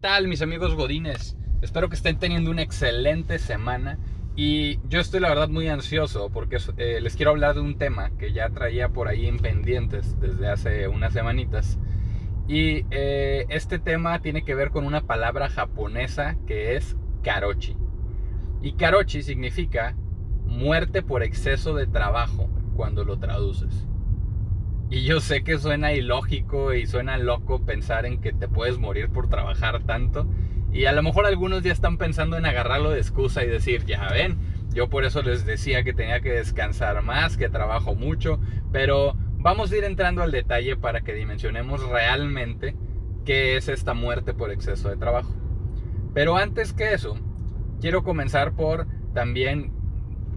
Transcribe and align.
tal 0.00 0.26
mis 0.26 0.42
amigos 0.42 0.74
godines? 0.74 1.36
Espero 1.62 1.88
que 1.88 1.94
estén 1.94 2.18
teniendo 2.18 2.50
una 2.50 2.62
excelente 2.62 3.38
semana 3.38 3.98
y 4.34 4.80
yo 4.88 4.98
estoy 4.98 5.20
la 5.20 5.28
verdad 5.28 5.48
muy 5.48 5.68
ansioso 5.68 6.30
porque 6.30 6.58
eh, 6.78 7.00
les 7.00 7.14
quiero 7.14 7.30
hablar 7.30 7.54
de 7.54 7.60
un 7.60 7.78
tema 7.78 8.10
que 8.18 8.32
ya 8.32 8.50
traía 8.50 8.88
por 8.88 9.08
ahí 9.08 9.26
en 9.26 9.38
pendientes 9.38 10.18
desde 10.20 10.48
hace 10.48 10.88
unas 10.88 11.12
semanitas. 11.12 11.78
Y 12.48 12.86
eh, 12.90 13.46
este 13.50 13.78
tema 13.78 14.20
tiene 14.20 14.42
que 14.42 14.54
ver 14.54 14.70
con 14.70 14.84
una 14.84 15.02
palabra 15.02 15.48
japonesa 15.48 16.36
que 16.46 16.74
es 16.74 16.96
karochi. 17.22 17.76
Y 18.62 18.72
karochi 18.72 19.22
significa 19.22 19.94
muerte 20.44 21.02
por 21.02 21.22
exceso 21.22 21.74
de 21.74 21.86
trabajo 21.86 22.48
cuando 22.74 23.04
lo 23.04 23.18
traduces. 23.18 23.86
Y 24.90 25.04
yo 25.04 25.20
sé 25.20 25.44
que 25.44 25.56
suena 25.56 25.92
ilógico 25.92 26.74
y 26.74 26.84
suena 26.84 27.16
loco 27.16 27.64
pensar 27.64 28.06
en 28.06 28.20
que 28.20 28.32
te 28.32 28.48
puedes 28.48 28.78
morir 28.78 29.08
por 29.08 29.28
trabajar 29.28 29.84
tanto. 29.84 30.26
Y 30.72 30.86
a 30.86 30.92
lo 30.92 31.02
mejor 31.04 31.26
algunos 31.26 31.62
ya 31.62 31.72
están 31.72 31.96
pensando 31.96 32.36
en 32.36 32.44
agarrarlo 32.44 32.90
de 32.90 32.98
excusa 32.98 33.44
y 33.44 33.48
decir, 33.48 33.84
ya 33.84 34.08
ven, 34.08 34.38
yo 34.72 34.90
por 34.90 35.04
eso 35.04 35.22
les 35.22 35.46
decía 35.46 35.84
que 35.84 35.92
tenía 35.92 36.20
que 36.20 36.32
descansar 36.32 37.02
más, 37.02 37.36
que 37.36 37.48
trabajo 37.48 37.94
mucho. 37.94 38.40
Pero 38.72 39.16
vamos 39.38 39.70
a 39.70 39.76
ir 39.76 39.84
entrando 39.84 40.22
al 40.22 40.32
detalle 40.32 40.76
para 40.76 41.02
que 41.02 41.14
dimensionemos 41.14 41.88
realmente 41.88 42.74
qué 43.24 43.56
es 43.56 43.68
esta 43.68 43.94
muerte 43.94 44.34
por 44.34 44.50
exceso 44.50 44.88
de 44.88 44.96
trabajo. 44.96 45.32
Pero 46.14 46.36
antes 46.36 46.72
que 46.72 46.94
eso, 46.94 47.16
quiero 47.80 48.02
comenzar 48.02 48.54
por 48.54 48.88
también 49.14 49.72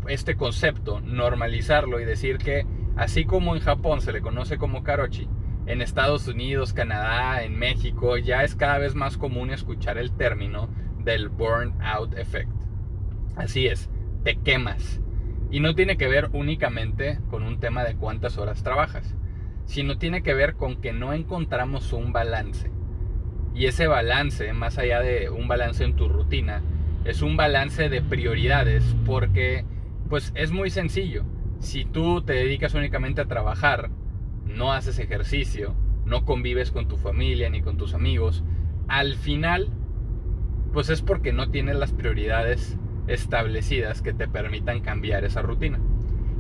este 0.08 0.36
concepto, 0.36 1.02
normalizarlo 1.02 2.00
y 2.00 2.06
decir 2.06 2.38
que 2.38 2.68
Así 2.96 3.26
como 3.26 3.56
en 3.56 3.62
Japón 3.62 4.02
se 4.02 4.12
le 4.12 4.22
conoce 4.22 4.58
como 4.58 4.84
karochi, 4.84 5.28
en 5.66 5.82
Estados 5.82 6.28
Unidos, 6.28 6.74
Canadá, 6.74 7.44
en 7.44 7.58
México 7.58 8.18
ya 8.18 8.44
es 8.44 8.56
cada 8.56 8.78
vez 8.78 8.94
más 8.96 9.18
común 9.18 9.50
escuchar 9.50 9.98
el 9.98 10.12
término 10.12 10.70
del 11.00 11.30
burnout 11.30 12.18
effect. 12.18 12.52
Así 13.36 13.68
es, 13.68 13.90
te 14.24 14.36
quemas. 14.36 15.02
Y 15.50 15.60
no 15.60 15.74
tiene 15.74 15.98
que 15.98 16.08
ver 16.08 16.30
únicamente 16.34 17.20
con 17.30 17.44
un 17.44 17.60
tema 17.60 17.84
de 17.84 17.96
cuántas 17.96 18.38
horas 18.38 18.62
trabajas, 18.62 19.16
sino 19.66 19.98
tiene 19.98 20.22
que 20.22 20.34
ver 20.34 20.56
con 20.56 20.80
que 20.80 20.94
no 20.94 21.14
encontramos 21.14 21.94
un 21.94 22.14
balance. 22.14 22.72
Y 23.56 23.66
ese 23.66 23.88
balance, 23.88 24.52
más 24.54 24.78
allá 24.78 25.00
de 25.00 25.30
un 25.30 25.48
balance 25.48 25.84
en 25.84 25.96
tu 25.96 26.10
rutina, 26.10 26.62
es 27.06 27.22
un 27.22 27.38
balance 27.38 27.90
de 27.90 28.02
prioridades 28.02 28.84
porque 29.06 29.66
pues 30.10 30.32
es 30.36 30.52
muy 30.52 30.70
sencillo 30.70 31.24
si 31.64 31.86
tú 31.86 32.22
te 32.22 32.34
dedicas 32.34 32.74
únicamente 32.74 33.22
a 33.22 33.26
trabajar, 33.26 33.90
no 34.46 34.74
haces 34.74 35.00
ejercicio, 35.00 35.74
no 36.06 36.26
convives 36.26 36.72
con 36.72 36.88
tu 36.88 36.98
familia 36.98 37.50
ni 37.50 37.62
con 37.62 37.78
tus 37.78 37.94
amigos, 37.94 38.44
al 38.90 39.16
final, 39.16 39.70
pues 40.74 40.90
es 40.90 41.02
porque 41.02 41.32
no 41.32 41.50
tienes 41.50 41.78
las 41.78 41.94
prioridades 41.94 42.78
establecidas 43.08 44.02
que 44.02 44.14
te 44.14 44.28
permitan 44.28 44.82
cambiar 44.82 45.24
esa 45.24 45.42
rutina. 45.42 45.80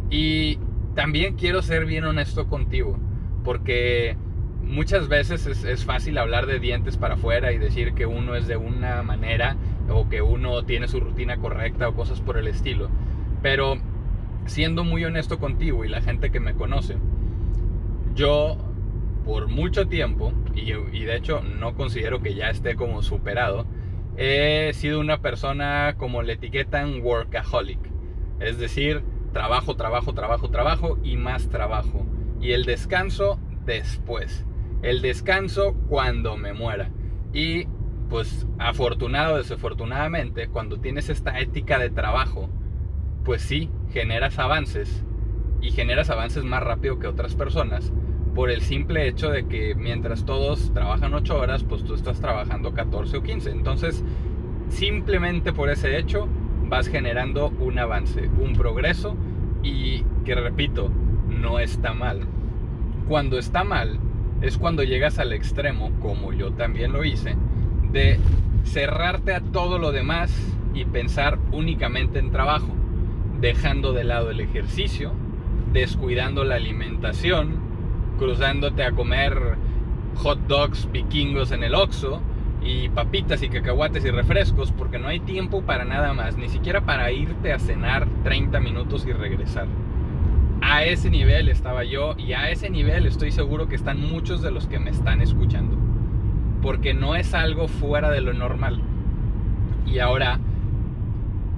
Y 0.09 0.59
también 0.94 1.35
quiero 1.35 1.61
ser 1.61 1.85
bien 1.85 2.03
honesto 2.03 2.47
contigo, 2.47 2.97
porque 3.45 4.17
muchas 4.61 5.07
veces 5.07 5.47
es, 5.47 5.63
es, 5.63 5.85
fácil 5.85 6.17
hablar 6.17 6.47
de 6.47 6.59
dientes 6.59 6.97
para 6.97 7.16
afuera 7.16 7.53
y 7.53 7.57
decir 7.57 7.94
que 7.94 8.05
uno 8.05 8.35
es 8.35 8.47
de 8.47 8.57
una 8.57 9.03
manera 9.03 9.55
o 9.89 10.09
que 10.09 10.21
uno 10.21 10.63
tiene 10.63 10.89
su 10.89 10.99
rutina 10.99 11.38
correcta 11.38 11.88
o 11.88 11.95
cosas 11.95 12.19
por 12.19 12.38
el 12.38 12.47
estilo. 12.47 12.89
Pero 13.41 13.77
siendo 14.45 14.83
muy 14.83 15.05
honesto 15.05 15.39
contigo 15.39 15.86
y 15.86 15.89
la 15.89 16.02
gente 16.02 16.31
que 16.31 16.39
me 16.39 16.53
conoce, 16.53 16.97
yo 18.16 18.58
por 19.25 19.47
mucho 19.47 19.88
tiempo, 19.88 20.33
y, 20.53 20.72
de 20.72 21.16
hecho 21.16 21.41
no 21.41 21.75
considero 21.75 22.22
que 22.22 22.35
ya 22.35 22.50
esté 22.50 22.75
como 22.75 23.02
superado, 23.02 23.66
he 24.17 24.72
sido 24.73 25.00
una 25.00 25.19
persona 25.22 25.95
como 25.97 26.22
le 26.22 26.34
etiquetan 26.34 27.01
workaholic. 27.01 27.79
Es 28.40 28.57
decir, 28.57 29.03
trabajo, 29.31 29.75
trabajo, 29.75 30.13
trabajo, 30.13 30.50
trabajo 30.50 31.00
y 31.03 31.17
más 31.17 31.50
trabajo. 31.50 32.06
Y 32.41 32.51
el 32.51 32.66
descanso 32.66 33.40
después. 33.66 34.46
El 34.81 35.01
descanso 35.01 35.73
cuando 35.88 36.35
me 36.38 36.53
muera. 36.53 36.90
Y 37.31 37.67
pues 38.09 38.46
afortunado 38.59 39.38
desafortunadamente, 39.38 40.47
cuando 40.47 40.79
tienes 40.79 41.09
esta 41.09 41.40
ética 41.40 41.79
de 41.79 41.90
trabajo, 41.90 42.50
pues 43.23 43.41
sí, 43.41 43.69
generas 43.93 44.39
avances 44.39 45.05
y 45.61 45.71
generas 45.71 46.09
avances 46.09 46.43
más 46.43 46.63
rápido 46.63 46.99
que 46.99 47.07
otras 47.07 47.35
personas 47.35 47.93
por 48.33 48.49
el 48.49 48.61
simple 48.61 49.07
hecho 49.07 49.29
de 49.29 49.45
que 49.45 49.75
mientras 49.75 50.25
todos 50.25 50.73
trabajan 50.73 51.13
8 51.13 51.37
horas, 51.37 51.63
pues 51.63 51.83
tú 51.83 51.93
estás 51.93 52.19
trabajando 52.19 52.73
14 52.73 53.17
o 53.17 53.21
15. 53.21 53.51
Entonces, 53.51 54.03
simplemente 54.69 55.53
por 55.53 55.69
ese 55.69 55.99
hecho 55.99 56.27
vas 56.67 56.87
generando 56.87 57.49
un 57.59 57.77
avance, 57.77 58.27
un 58.41 58.53
progreso 58.53 59.15
y 59.61 60.03
que 60.25 60.33
repito, 60.33 60.89
no 61.29 61.59
está 61.59 61.93
mal. 61.93 62.21
Cuando 63.07 63.37
está 63.37 63.63
mal 63.63 63.99
es 64.41 64.57
cuando 64.57 64.81
llegas 64.81 65.19
al 65.19 65.31
extremo, 65.31 65.91
como 66.01 66.33
yo 66.33 66.51
también 66.53 66.91
lo 66.91 67.05
hice, 67.05 67.35
de 67.91 68.19
cerrarte 68.63 69.35
a 69.35 69.41
todo 69.41 69.77
lo 69.77 69.91
demás 69.91 70.35
y 70.73 70.85
pensar 70.85 71.37
únicamente 71.51 72.17
en 72.17 72.31
trabajo 72.31 72.73
dejando 73.43 73.91
de 73.91 74.05
lado 74.05 74.31
el 74.31 74.39
ejercicio, 74.39 75.11
descuidando 75.73 76.45
la 76.45 76.55
alimentación, 76.55 77.59
cruzándote 78.17 78.85
a 78.85 78.93
comer 78.93 79.57
hot 80.15 80.39
dogs 80.47 80.89
vikingos 80.89 81.51
en 81.51 81.63
el 81.63 81.75
Oxxo 81.75 82.21
y 82.63 82.87
papitas 82.87 83.43
y 83.43 83.49
cacahuates 83.49 84.05
y 84.05 84.11
refrescos 84.11 84.71
porque 84.71 84.97
no 84.97 85.09
hay 85.09 85.19
tiempo 85.19 85.61
para 85.61 85.83
nada 85.83 86.13
más, 86.13 86.37
ni 86.37 86.47
siquiera 86.47 86.85
para 86.85 87.11
irte 87.11 87.51
a 87.51 87.59
cenar 87.59 88.07
30 88.23 88.61
minutos 88.61 89.05
y 89.05 89.11
regresar. 89.11 89.67
A 90.61 90.85
ese 90.85 91.09
nivel 91.09 91.49
estaba 91.49 91.83
yo 91.83 92.15
y 92.17 92.31
a 92.31 92.49
ese 92.49 92.69
nivel 92.69 93.05
estoy 93.05 93.33
seguro 93.33 93.67
que 93.67 93.75
están 93.75 93.99
muchos 93.99 94.41
de 94.41 94.51
los 94.51 94.67
que 94.67 94.79
me 94.79 94.89
están 94.89 95.19
escuchando. 95.19 95.75
Porque 96.61 96.93
no 96.93 97.17
es 97.17 97.33
algo 97.33 97.67
fuera 97.67 98.09
de 98.09 98.21
lo 98.21 98.31
normal. 98.31 98.79
Y 99.85 99.99
ahora 99.99 100.39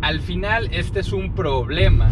al 0.06 0.20
final 0.20 0.70
este 0.72 1.00
es 1.00 1.14
un 1.14 1.34
problema 1.34 2.12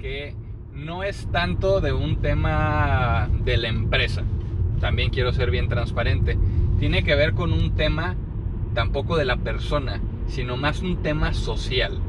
que 0.00 0.34
no 0.74 1.04
es 1.04 1.28
tanto 1.30 1.80
de 1.80 1.92
un 1.92 2.16
tema 2.16 3.28
de 3.44 3.56
la 3.56 3.68
empresa. 3.68 4.24
También 4.80 5.10
quiero 5.10 5.32
ser 5.32 5.52
bien 5.52 5.68
transparente. 5.68 6.36
Tiene 6.80 7.04
que 7.04 7.14
ver 7.14 7.34
con 7.34 7.52
un 7.52 7.76
tema 7.76 8.16
tampoco 8.74 9.16
de 9.16 9.24
la 9.24 9.36
persona, 9.36 10.00
sino 10.26 10.56
más 10.56 10.82
un 10.82 11.00
tema 11.00 11.32
social. 11.32 12.00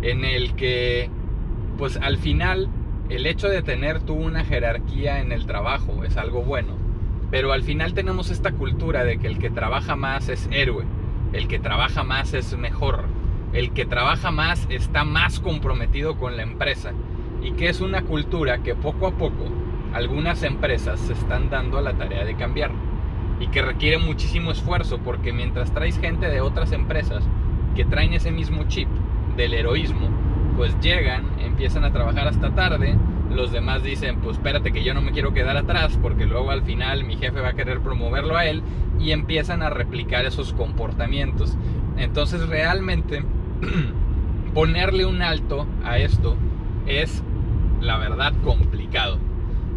En 0.00 0.24
el 0.24 0.54
que, 0.54 1.10
pues 1.76 1.96
al 1.96 2.18
final, 2.18 2.68
el 3.08 3.26
hecho 3.26 3.48
de 3.48 3.62
tener 3.62 3.98
tú 3.98 4.14
una 4.14 4.44
jerarquía 4.44 5.18
en 5.18 5.32
el 5.32 5.44
trabajo 5.44 6.04
es 6.04 6.16
algo 6.16 6.44
bueno. 6.44 6.76
Pero 7.32 7.52
al 7.52 7.64
final 7.64 7.94
tenemos 7.94 8.30
esta 8.30 8.52
cultura 8.52 9.02
de 9.02 9.18
que 9.18 9.26
el 9.26 9.40
que 9.40 9.50
trabaja 9.50 9.96
más 9.96 10.28
es 10.28 10.48
héroe, 10.52 10.84
el 11.32 11.48
que 11.48 11.58
trabaja 11.58 12.04
más 12.04 12.32
es 12.32 12.56
mejor, 12.56 13.06
el 13.52 13.72
que 13.72 13.84
trabaja 13.84 14.30
más 14.30 14.66
está 14.70 15.04
más 15.04 15.40
comprometido 15.40 16.16
con 16.16 16.36
la 16.36 16.42
empresa 16.42 16.92
y 17.42 17.52
que 17.52 17.68
es 17.68 17.80
una 17.80 18.02
cultura 18.02 18.62
que 18.62 18.74
poco 18.74 19.06
a 19.06 19.12
poco 19.12 19.50
algunas 19.92 20.42
empresas 20.42 21.00
se 21.00 21.12
están 21.12 21.50
dando 21.50 21.76
a 21.78 21.82
la 21.82 21.92
tarea 21.94 22.24
de 22.24 22.34
cambiar 22.34 22.70
y 23.40 23.48
que 23.48 23.60
requiere 23.60 23.98
muchísimo 23.98 24.52
esfuerzo 24.52 24.98
porque 24.98 25.32
mientras 25.32 25.72
traes 25.72 25.98
gente 25.98 26.28
de 26.28 26.40
otras 26.40 26.72
empresas 26.72 27.24
que 27.74 27.84
traen 27.84 28.14
ese 28.14 28.30
mismo 28.30 28.64
chip 28.68 28.88
del 29.36 29.54
heroísmo, 29.54 30.08
pues 30.56 30.78
llegan, 30.80 31.24
empiezan 31.40 31.84
a 31.84 31.92
trabajar 31.92 32.28
hasta 32.28 32.54
tarde, 32.54 32.96
los 33.30 33.50
demás 33.50 33.82
dicen, 33.82 34.20
pues 34.20 34.36
espérate 34.36 34.72
que 34.72 34.84
yo 34.84 34.94
no 34.94 35.00
me 35.00 35.12
quiero 35.12 35.32
quedar 35.32 35.56
atrás 35.56 35.98
porque 36.00 36.26
luego 36.26 36.50
al 36.50 36.62
final 36.62 37.04
mi 37.04 37.16
jefe 37.16 37.40
va 37.40 37.48
a 37.48 37.54
querer 37.54 37.80
promoverlo 37.80 38.36
a 38.36 38.46
él 38.46 38.62
y 39.00 39.10
empiezan 39.10 39.62
a 39.62 39.70
replicar 39.70 40.24
esos 40.24 40.52
comportamientos. 40.52 41.56
Entonces 41.96 42.46
realmente 42.48 43.24
ponerle 44.54 45.06
un 45.06 45.22
alto 45.22 45.66
a 45.84 45.98
esto 45.98 46.36
es, 46.86 47.22
la 47.80 47.98
verdad, 47.98 48.32
complicado. 48.44 49.18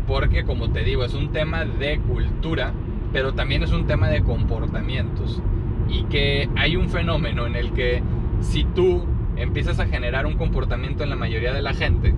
Porque, 0.07 0.43
como 0.43 0.71
te 0.71 0.83
digo, 0.83 1.03
es 1.03 1.13
un 1.13 1.31
tema 1.31 1.65
de 1.65 1.99
cultura, 1.99 2.73
pero 3.11 3.33
también 3.33 3.63
es 3.63 3.71
un 3.71 3.87
tema 3.87 4.09
de 4.09 4.23
comportamientos. 4.23 5.41
Y 5.89 6.03
que 6.05 6.49
hay 6.55 6.75
un 6.75 6.89
fenómeno 6.89 7.47
en 7.47 7.55
el 7.55 7.71
que 7.71 8.03
si 8.41 8.63
tú 8.63 9.05
empiezas 9.35 9.79
a 9.79 9.87
generar 9.87 10.25
un 10.25 10.35
comportamiento 10.35 11.03
en 11.03 11.09
la 11.09 11.15
mayoría 11.15 11.53
de 11.53 11.61
la 11.61 11.73
gente, 11.73 12.13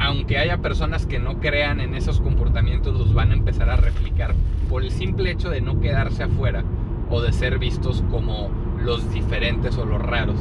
aunque 0.00 0.38
haya 0.38 0.58
personas 0.58 1.06
que 1.06 1.18
no 1.18 1.38
crean 1.40 1.80
en 1.80 1.94
esos 1.94 2.20
comportamientos, 2.20 2.98
los 2.98 3.14
van 3.14 3.30
a 3.30 3.34
empezar 3.34 3.70
a 3.70 3.76
replicar 3.76 4.34
por 4.68 4.82
el 4.82 4.90
simple 4.90 5.30
hecho 5.30 5.50
de 5.50 5.60
no 5.60 5.80
quedarse 5.80 6.24
afuera 6.24 6.64
o 7.10 7.20
de 7.20 7.32
ser 7.32 7.58
vistos 7.58 8.02
como 8.10 8.50
los 8.84 9.12
diferentes 9.12 9.76
o 9.78 9.84
los 9.84 10.00
raros. 10.00 10.38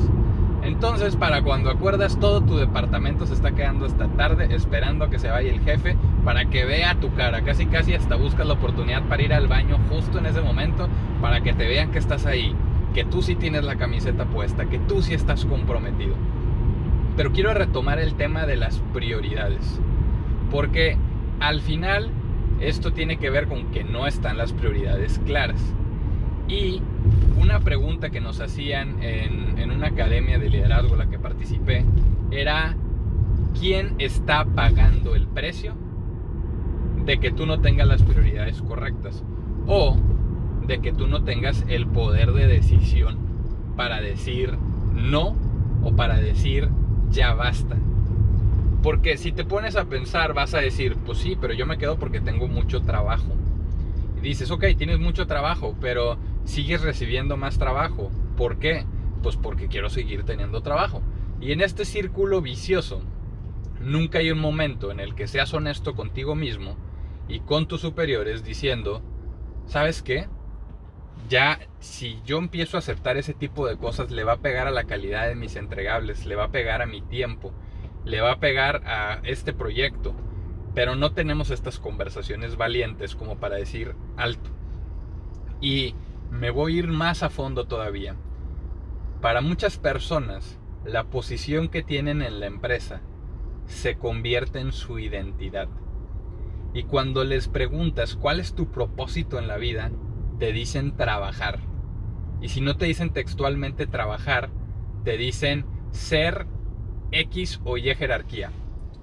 Entonces, 0.64 1.18
para 1.18 1.42
cuando 1.42 1.70
acuerdas, 1.70 2.18
todo 2.20 2.42
tu 2.42 2.56
departamento 2.56 3.26
se 3.26 3.34
está 3.34 3.52
quedando 3.52 3.86
hasta 3.86 4.08
tarde 4.08 4.48
esperando 4.56 5.10
que 5.10 5.20
se 5.20 5.30
vaya 5.30 5.52
el 5.52 5.60
jefe 5.60 5.98
para 6.24 6.46
que 6.46 6.64
vea 6.64 6.96
tu 6.96 7.14
cara. 7.16 7.44
Casi, 7.44 7.66
casi 7.66 7.94
hasta 7.94 8.16
buscas 8.16 8.48
la 8.48 8.54
oportunidad 8.54 9.04
para 9.04 9.24
ir 9.24 9.34
al 9.34 9.48
baño 9.48 9.78
justo 9.90 10.20
en 10.20 10.26
ese 10.26 10.42
momento 10.42 10.88
para 11.22 11.42
que 11.42 11.54
te 11.54 11.68
vean 11.68 11.92
que 11.92 12.00
estás 12.00 12.26
ahí, 12.26 12.56
que 12.94 13.04
tú 13.04 13.22
sí 13.22 13.36
tienes 13.36 13.66
la 13.66 13.76
camiseta 13.76 14.26
puesta, 14.26 14.66
que 14.66 14.80
tú 14.80 15.02
sí 15.02 15.14
estás 15.14 15.46
comprometido. 15.46 16.16
Pero 17.18 17.34
quiero 17.34 17.54
retomar 17.54 18.00
el 18.00 18.16
tema 18.16 18.46
de 18.46 18.56
las 18.56 18.80
prioridades. 18.94 19.82
Porque 20.50 20.98
al 21.42 21.60
final 21.60 22.10
esto 22.62 22.94
tiene 22.94 23.18
que 23.18 23.30
ver 23.30 23.48
con 23.48 23.66
que 23.72 23.84
no 23.84 24.08
están 24.08 24.38
las 24.38 24.54
prioridades 24.54 25.20
claras. 25.26 25.62
Y 26.54 26.82
una 27.42 27.62
pregunta 27.62 28.12
que 28.12 28.22
nos 28.22 28.40
hacían 28.40 29.02
en, 29.02 29.58
en 29.58 29.72
una 29.72 29.88
academia 29.88 30.38
de 30.38 30.52
liderazgo 30.52 30.96
la 30.96 31.10
que 31.10 31.18
participé 31.18 31.84
era, 32.30 32.76
¿quién 33.60 33.96
está 33.98 34.46
pagando 34.46 35.16
el 35.16 35.28
precio 35.28 35.74
de 37.06 37.18
que 37.18 37.32
tú 37.32 37.48
no 37.48 37.60
tengas 37.60 37.88
las 37.88 38.04
prioridades 38.04 38.62
correctas? 38.62 39.24
O 39.66 39.98
de 40.68 40.78
que 40.80 40.94
tú 40.94 41.08
no 41.08 41.24
tengas 41.24 41.66
el 41.70 41.88
poder 41.88 42.34
de 42.34 42.46
decisión 42.46 43.18
para 43.76 44.00
decir 44.00 44.56
no 44.94 45.36
o 45.82 45.96
para 45.96 46.18
decir 46.18 46.70
ya 47.10 47.34
basta. 47.34 47.78
Porque 48.84 49.18
si 49.18 49.32
te 49.32 49.44
pones 49.44 49.76
a 49.76 49.86
pensar 49.86 50.36
vas 50.36 50.54
a 50.54 50.60
decir, 50.60 50.98
pues 51.04 51.18
sí, 51.18 51.36
pero 51.42 51.56
yo 51.56 51.66
me 51.66 51.80
quedo 51.80 51.98
porque 51.98 52.22
tengo 52.22 52.48
mucho 52.48 52.84
trabajo. 52.84 53.34
Y 54.18 54.22
dices, 54.22 54.52
ok, 54.52 54.66
tienes 54.78 55.00
mucho 55.00 55.26
trabajo, 55.26 55.76
pero 55.82 56.18
sigues 56.46 56.82
recibiendo 56.82 57.38
más 57.38 57.58
trabajo. 57.58 58.12
¿Por 58.38 58.60
qué? 58.60 58.86
Pues 59.22 59.36
porque 59.38 59.68
quiero 59.68 59.90
seguir 59.90 60.24
teniendo 60.24 60.62
trabajo. 60.62 61.02
Y 61.40 61.52
en 61.52 61.62
este 61.62 61.86
círculo 61.86 62.42
vicioso, 62.42 63.02
nunca 63.80 64.20
hay 64.20 64.32
un 64.32 64.40
momento 64.40 64.92
en 64.92 65.00
el 65.00 65.16
que 65.16 65.28
seas 65.28 65.54
honesto 65.54 65.96
contigo 65.96 66.36
mismo 66.36 66.78
y 67.28 67.40
con 67.42 67.68
tus 67.68 67.82
superiores 67.82 68.44
diciendo, 68.44 69.02
¿sabes 69.66 70.02
qué? 70.02 70.28
Ya 71.30 71.60
si 71.80 72.22
yo 72.26 72.38
empiezo 72.38 72.78
a 72.78 72.80
aceptar 72.80 73.18
ese 73.18 73.34
tipo 73.34 73.68
de 73.68 73.78
cosas, 73.78 74.12
le 74.12 74.24
va 74.24 74.34
a 74.34 74.42
pegar 74.42 74.68
a 74.68 74.72
la 74.72 74.84
calidad 74.86 75.28
de 75.28 75.36
mis 75.36 75.56
entregables, 75.56 76.26
le 76.26 76.36
va 76.36 76.46
a 76.46 76.52
pegar 76.52 76.82
a 76.82 76.86
mi 76.86 77.02
tiempo, 77.02 77.54
le 78.06 78.22
va 78.22 78.34
a 78.34 78.40
pegar 78.40 78.84
a 78.86 79.20
este 79.24 79.54
proyecto. 79.54 80.14
Pero 80.76 80.96
no 80.96 81.14
tenemos 81.14 81.52
estas 81.52 81.80
conversaciones 81.80 82.58
valientes 82.58 83.16
como 83.16 83.38
para 83.38 83.56
decir 83.56 83.96
alto. 84.18 84.50
Y 85.62 85.96
me 86.34 86.50
voy 86.50 86.76
a 86.76 86.80
ir 86.80 86.88
más 86.88 87.22
a 87.22 87.30
fondo 87.30 87.66
todavía. 87.68 88.16
Para 89.22 89.42
muchas 89.42 89.78
personas, 89.78 90.60
la 90.84 91.06
posición 91.06 91.70
que 91.70 91.84
tienen 91.84 92.22
en 92.22 92.40
la 92.40 92.48
empresa 92.48 93.02
se 93.68 93.98
convierte 93.98 94.60
en 94.60 94.72
su 94.72 94.98
identidad. 95.00 95.70
Y 96.74 96.84
cuando 96.84 97.24
les 97.24 97.48
preguntas 97.48 98.16
cuál 98.16 98.40
es 98.40 98.56
tu 98.56 98.72
propósito 98.72 99.38
en 99.38 99.48
la 99.48 99.58
vida, 99.58 99.92
te 100.40 100.52
dicen 100.52 100.98
trabajar. 100.98 101.60
Y 102.42 102.50
si 102.50 102.62
no 102.62 102.76
te 102.78 102.86
dicen 102.86 103.14
textualmente 103.14 103.86
trabajar, 103.86 104.50
te 105.04 105.18
dicen 105.18 105.66
ser 105.92 106.48
X 107.12 107.62
o 107.64 107.78
Y 107.78 107.94
jerarquía. 107.94 108.52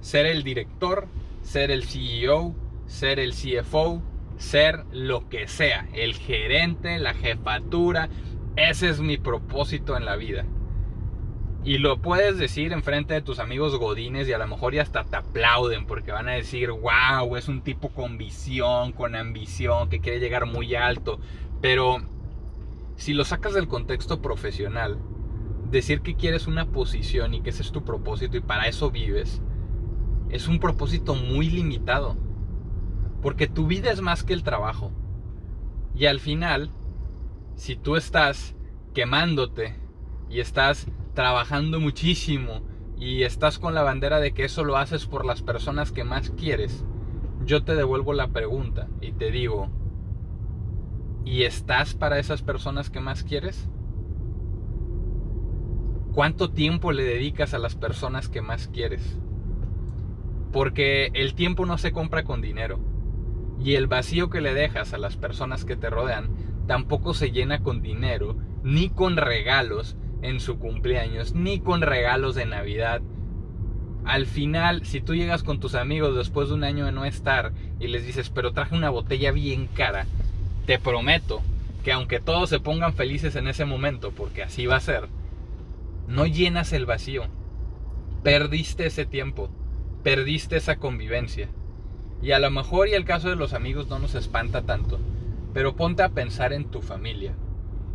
Ser 0.00 0.26
el 0.26 0.42
director, 0.42 1.06
ser 1.42 1.70
el 1.70 1.84
CEO, 1.84 2.56
ser 2.86 3.20
el 3.20 3.32
CFO, 3.32 4.02
ser 4.40 4.84
lo 4.90 5.28
que 5.28 5.46
sea, 5.46 5.86
el 5.92 6.14
gerente, 6.14 6.98
la 6.98 7.14
jefatura. 7.14 8.08
Ese 8.56 8.88
es 8.88 9.00
mi 9.00 9.18
propósito 9.18 9.96
en 9.96 10.04
la 10.04 10.16
vida. 10.16 10.44
Y 11.62 11.76
lo 11.76 12.00
puedes 12.00 12.38
decir 12.38 12.72
en 12.72 12.82
frente 12.82 13.12
de 13.12 13.20
tus 13.20 13.38
amigos 13.38 13.76
godines 13.76 14.26
y 14.26 14.32
a 14.32 14.38
lo 14.38 14.46
mejor 14.46 14.72
ya 14.72 14.80
hasta 14.80 15.04
te 15.04 15.16
aplauden 15.16 15.86
porque 15.86 16.10
van 16.10 16.28
a 16.28 16.32
decir, 16.32 16.70
wow, 16.70 17.36
es 17.36 17.48
un 17.48 17.60
tipo 17.60 17.90
con 17.90 18.16
visión, 18.16 18.92
con 18.92 19.14
ambición, 19.14 19.90
que 19.90 20.00
quiere 20.00 20.20
llegar 20.20 20.46
muy 20.46 20.74
alto. 20.74 21.20
Pero 21.60 21.98
si 22.96 23.12
lo 23.12 23.24
sacas 23.24 23.52
del 23.52 23.68
contexto 23.68 24.22
profesional, 24.22 24.98
decir 25.70 26.00
que 26.00 26.16
quieres 26.16 26.46
una 26.46 26.64
posición 26.64 27.34
y 27.34 27.42
que 27.42 27.50
ese 27.50 27.62
es 27.62 27.72
tu 27.72 27.84
propósito 27.84 28.38
y 28.38 28.40
para 28.40 28.66
eso 28.66 28.90
vives, 28.90 29.42
es 30.30 30.48
un 30.48 30.60
propósito 30.60 31.14
muy 31.14 31.50
limitado. 31.50 32.16
Porque 33.22 33.46
tu 33.46 33.66
vida 33.66 33.90
es 33.90 34.00
más 34.00 34.24
que 34.24 34.32
el 34.32 34.42
trabajo. 34.42 34.92
Y 35.94 36.06
al 36.06 36.20
final, 36.20 36.70
si 37.54 37.76
tú 37.76 37.96
estás 37.96 38.54
quemándote 38.94 39.76
y 40.28 40.40
estás 40.40 40.86
trabajando 41.14 41.80
muchísimo 41.80 42.62
y 42.96 43.22
estás 43.22 43.58
con 43.58 43.74
la 43.74 43.82
bandera 43.82 44.20
de 44.20 44.32
que 44.32 44.44
eso 44.44 44.64
lo 44.64 44.76
haces 44.76 45.06
por 45.06 45.24
las 45.24 45.42
personas 45.42 45.92
que 45.92 46.04
más 46.04 46.30
quieres, 46.30 46.84
yo 47.44 47.64
te 47.64 47.74
devuelvo 47.74 48.12
la 48.12 48.28
pregunta 48.28 48.88
y 49.00 49.12
te 49.12 49.30
digo, 49.30 49.68
¿y 51.24 51.42
estás 51.44 51.94
para 51.94 52.18
esas 52.18 52.42
personas 52.42 52.90
que 52.90 53.00
más 53.00 53.24
quieres? 53.24 53.68
¿Cuánto 56.12 56.50
tiempo 56.50 56.92
le 56.92 57.04
dedicas 57.04 57.54
a 57.54 57.58
las 57.58 57.74
personas 57.74 58.28
que 58.28 58.42
más 58.42 58.68
quieres? 58.68 59.18
Porque 60.52 61.10
el 61.14 61.34
tiempo 61.34 61.66
no 61.66 61.78
se 61.78 61.92
compra 61.92 62.24
con 62.24 62.40
dinero. 62.40 62.89
Y 63.62 63.74
el 63.74 63.86
vacío 63.86 64.30
que 64.30 64.40
le 64.40 64.54
dejas 64.54 64.92
a 64.94 64.98
las 64.98 65.16
personas 65.16 65.64
que 65.64 65.76
te 65.76 65.90
rodean 65.90 66.30
tampoco 66.66 67.14
se 67.14 67.30
llena 67.30 67.62
con 67.62 67.82
dinero, 67.82 68.36
ni 68.62 68.90
con 68.90 69.16
regalos 69.16 69.96
en 70.22 70.40
su 70.40 70.58
cumpleaños, 70.58 71.34
ni 71.34 71.60
con 71.60 71.82
regalos 71.82 72.34
de 72.34 72.46
Navidad. 72.46 73.02
Al 74.04 74.26
final, 74.26 74.86
si 74.86 75.00
tú 75.00 75.14
llegas 75.14 75.42
con 75.42 75.60
tus 75.60 75.74
amigos 75.74 76.16
después 76.16 76.48
de 76.48 76.54
un 76.54 76.64
año 76.64 76.86
de 76.86 76.92
no 76.92 77.04
estar 77.04 77.52
y 77.78 77.88
les 77.88 78.06
dices, 78.06 78.30
pero 78.30 78.52
traje 78.52 78.74
una 78.74 78.90
botella 78.90 79.30
bien 79.32 79.66
cara, 79.66 80.06
te 80.66 80.78
prometo 80.78 81.42
que 81.84 81.92
aunque 81.92 82.20
todos 82.20 82.48
se 82.50 82.60
pongan 82.60 82.94
felices 82.94 83.36
en 83.36 83.48
ese 83.48 83.64
momento, 83.64 84.12
porque 84.12 84.42
así 84.42 84.66
va 84.66 84.76
a 84.76 84.80
ser, 84.80 85.08
no 86.06 86.26
llenas 86.26 86.72
el 86.72 86.86
vacío. 86.86 87.24
Perdiste 88.22 88.86
ese 88.86 89.06
tiempo, 89.06 89.50
perdiste 90.02 90.56
esa 90.56 90.76
convivencia. 90.76 91.48
Y 92.22 92.32
a 92.32 92.38
lo 92.38 92.50
mejor 92.50 92.88
y 92.88 92.94
el 92.94 93.04
caso 93.04 93.30
de 93.30 93.36
los 93.36 93.54
amigos 93.54 93.88
no 93.88 93.98
nos 93.98 94.14
espanta 94.14 94.62
tanto, 94.62 94.98
pero 95.54 95.74
ponte 95.74 96.02
a 96.02 96.10
pensar 96.10 96.52
en 96.52 96.66
tu 96.66 96.82
familia. 96.82 97.32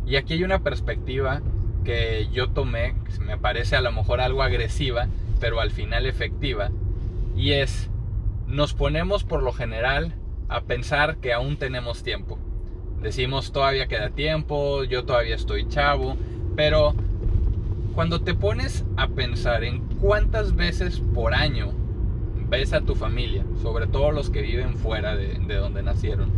Y 0.06 0.16
aquí 0.16 0.34
hay 0.34 0.44
una 0.44 0.60
perspectiva 0.60 1.42
que 1.84 2.28
yo 2.32 2.50
tomé, 2.50 2.94
me 3.20 3.38
parece 3.38 3.76
a 3.76 3.80
lo 3.80 3.92
mejor 3.92 4.20
algo 4.20 4.42
agresiva, 4.42 5.06
pero 5.38 5.60
al 5.60 5.70
final 5.70 6.06
efectiva, 6.06 6.70
y 7.36 7.52
es, 7.52 7.88
nos 8.46 8.74
ponemos 8.74 9.22
por 9.24 9.42
lo 9.42 9.52
general 9.52 10.14
a 10.48 10.62
pensar 10.62 11.18
que 11.18 11.32
aún 11.32 11.56
tenemos 11.56 12.02
tiempo. 12.02 12.38
Decimos 13.00 13.52
todavía 13.52 13.86
queda 13.86 14.10
tiempo, 14.10 14.82
yo 14.84 15.04
todavía 15.04 15.36
estoy 15.36 15.68
chavo, 15.68 16.16
pero 16.56 16.94
cuando 17.94 18.20
te 18.20 18.34
pones 18.34 18.84
a 18.96 19.08
pensar 19.08 19.64
en 19.64 19.80
cuántas 20.00 20.56
veces 20.56 21.00
por 21.14 21.34
año 21.34 21.72
ves 22.48 22.72
a 22.72 22.80
tu 22.80 22.94
familia, 22.94 23.44
sobre 23.62 23.86
todo 23.86 24.12
los 24.12 24.30
que 24.30 24.42
viven 24.42 24.76
fuera 24.76 25.16
de, 25.16 25.38
donde 25.56 25.82
nacieron. 25.82 26.30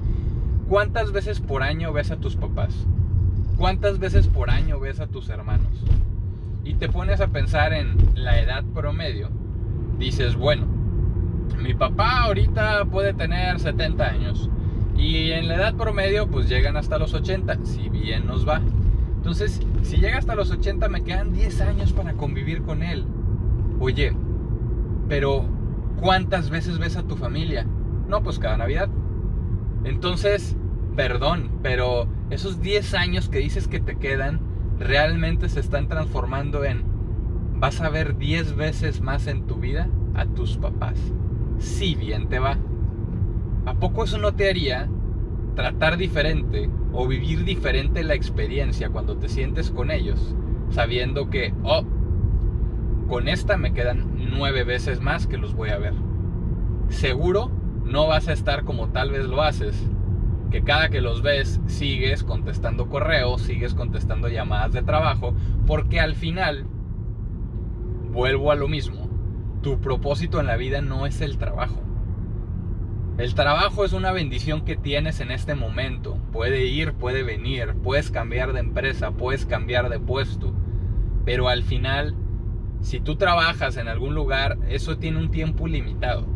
¿Cuántas 0.69 1.12
veces 1.12 1.41
por 1.41 1.62
año 1.62 1.93
ves 1.93 2.11
a 2.11 2.17
tus 2.17 2.37
papás? 2.37 2.87
¿Cuántas 3.57 3.99
veces 3.99 4.27
por 4.27 4.50
año 4.50 4.79
ves 4.79 5.00
a 5.00 5.07
tus 5.07 5.29
hermanos? 5.29 5.73
Y 6.65 6.75
te 6.75 6.88
pones 6.88 7.21
a 7.21 7.29
pensar 7.29 7.73
en 7.73 7.97
la 8.15 8.41
edad 8.41 8.65
promedio. 8.75 9.31
Dices, 9.99 10.37
bueno, 10.37 10.67
mi 11.59 11.75
papá 11.75 12.23
ahorita 12.23 12.85
puede 12.87 13.15
tener 13.15 13.59
70 13.59 14.05
años. 14.05 14.50
Y 14.97 15.31
en 15.33 15.49
la 15.49 15.57
edad 15.57 15.75
promedio 15.75 16.29
pues 16.29 16.49
llegan 16.49 16.77
hasta 16.77 16.99
los 16.99 17.15
80, 17.15 17.65
si 17.65 17.88
bien 17.88 18.27
nos 18.27 18.47
va. 18.47 18.61
Entonces, 19.17 19.61
si 19.83 19.97
llega 19.97 20.19
hasta 20.19 20.35
los 20.35 20.50
80 20.50 20.88
me 20.88 21.03
quedan 21.03 21.33
10 21.33 21.61
años 21.62 21.93
para 21.93 22.15
convivir 22.15 22.62
con 22.62 22.83
él. 22.83 23.05
Oye, 23.81 24.12
pero 25.09 25.47
¿Cuántas 26.00 26.50
veces 26.50 26.78
ves 26.78 26.97
a 26.97 27.02
tu 27.02 27.17
familia? 27.17 27.67
No, 28.09 28.23
pues 28.23 28.38
cada 28.38 28.57
Navidad. 28.57 28.88
Entonces, 29.85 30.57
perdón, 30.97 31.50
pero 31.62 32.09
esos 32.31 32.61
10 32.61 32.95
años 32.95 33.28
que 33.28 33.38
dices 33.38 33.69
que 33.69 33.81
te 33.81 33.97
quedan 33.97 34.40
realmente 34.78 35.49
se 35.49 35.61
están 35.61 35.88
transformando 35.88 36.64
en 36.64 36.85
vas 37.57 37.81
a 37.81 37.88
ver 37.88 38.17
10 38.17 38.55
veces 38.55 39.00
más 39.00 39.26
en 39.26 39.47
tu 39.47 39.57
vida 39.57 39.88
a 40.14 40.26
tus 40.26 40.57
papás. 40.57 40.99
Si 41.59 41.95
bien 41.95 42.28
te 42.28 42.38
va. 42.38 42.57
¿A 43.67 43.75
poco 43.75 44.05
eso 44.05 44.19
no 44.19 44.35
te 44.35 44.49
haría 44.49 44.88
tratar 45.57 45.97
diferente 45.97 46.71
o 46.93 47.07
vivir 47.09 47.45
diferente 47.45 48.05
la 48.05 48.14
experiencia 48.14 48.90
cuando 48.90 49.17
te 49.17 49.28
sientes 49.28 49.71
con 49.71 49.90
ellos, 49.90 50.35
sabiendo 50.71 51.31
que, 51.31 51.52
oh, 51.64 51.85
con 53.09 53.27
esta 53.29 53.57
me 53.57 53.73
quedan 53.73 54.29
nueve 54.31 54.65
veces 54.65 55.00
más 55.00 55.27
que 55.27 55.38
los 55.38 55.55
voy 55.55 55.71
a 55.71 55.79
ver. 55.79 55.95
Seguro 56.88 57.50
no 57.85 58.07
vas 58.07 58.29
a 58.29 58.33
estar 58.33 58.65
como 58.65 58.91
tal 58.91 59.11
vez 59.11 59.25
lo 59.25 59.43
haces, 59.43 59.88
que 60.50 60.62
cada 60.62 60.88
que 60.91 61.00
los 61.00 61.23
ves 61.23 61.61
sigues 61.67 62.23
contestando 62.23 62.88
correos, 62.88 63.43
sigues 63.43 63.75
contestando 63.75 64.29
llamadas 64.29 64.73
de 64.73 64.83
trabajo, 64.83 65.35
porque 65.67 66.00
al 66.00 66.15
final 66.15 66.67
vuelvo 68.11 68.53
a 68.53 68.55
lo 68.55 68.69
mismo. 68.69 69.09
Tu 69.62 69.81
propósito 69.81 70.38
en 70.38 70.47
la 70.47 70.57
vida 70.57 70.83
no 70.83 71.07
es 71.07 71.21
el 71.21 71.38
trabajo. 71.38 71.83
El 73.19 73.35
trabajo 73.35 73.85
es 73.85 73.93
una 73.93 74.12
bendición 74.12 74.65
que 74.65 74.77
tienes 74.77 75.21
en 75.21 75.33
este 75.33 75.55
momento. 75.57 76.19
Puede 76.31 76.67
ir, 76.67 76.93
puede 76.93 77.25
venir, 77.25 77.75
puedes 77.83 78.11
cambiar 78.11 78.53
de 78.53 78.61
empresa, 78.61 79.11
puedes 79.11 79.45
cambiar 79.45 79.88
de 79.88 79.99
puesto. 79.99 80.55
Pero 81.25 81.49
al 81.49 81.65
final, 81.65 82.15
si 82.81 83.01
tú 83.01 83.17
trabajas 83.17 83.77
en 83.77 83.89
algún 83.89 84.15
lugar, 84.15 84.59
eso 84.69 84.99
tiene 84.99 85.19
un 85.19 85.31
tiempo 85.31 85.67
limitado. 85.67 86.27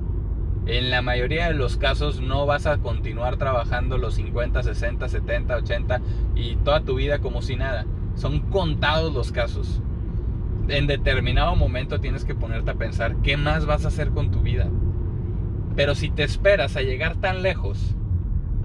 En 0.67 0.91
la 0.91 1.03
mayoría 1.03 1.49
de 1.49 1.55
los 1.55 1.77
casos 1.77 2.21
no 2.21 2.47
vas 2.47 2.67
a 2.67 2.79
continuar 2.79 3.37
trabajando 3.37 3.99
los 3.99 4.15
50, 4.15 4.63
60, 4.63 5.09
70, 5.09 5.57
80 5.57 6.01
y 6.37 6.57
toda 6.57 6.83
tu 6.83 6.97
vida 6.97 7.19
como 7.19 7.43
si 7.43 7.57
nada. 7.57 7.87
Son 8.15 8.41
contados 8.51 9.13
los 9.13 9.33
casos. 9.33 9.83
En 10.69 10.87
determinado 10.87 11.57
momento 11.57 12.01
tienes 12.01 12.25
que 12.25 12.35
ponerte 12.35 12.71
a 12.71 12.77
pensar 12.77 13.17
qué 13.23 13.37
más 13.37 13.67
vas 13.67 13.85
a 13.85 13.89
hacer 13.89 14.11
con 14.11 14.31
tu 14.31 14.41
vida. 14.43 14.69
Pero 15.75 15.95
si 15.95 16.11
te 16.11 16.23
esperas 16.23 16.77
a 16.77 16.83
llegar 16.83 17.17
tan 17.17 17.43
lejos, 17.43 17.97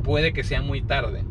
puede 0.04 0.34
que 0.34 0.44
sea 0.44 0.62
muy 0.62 0.82
tarde. 0.82 1.24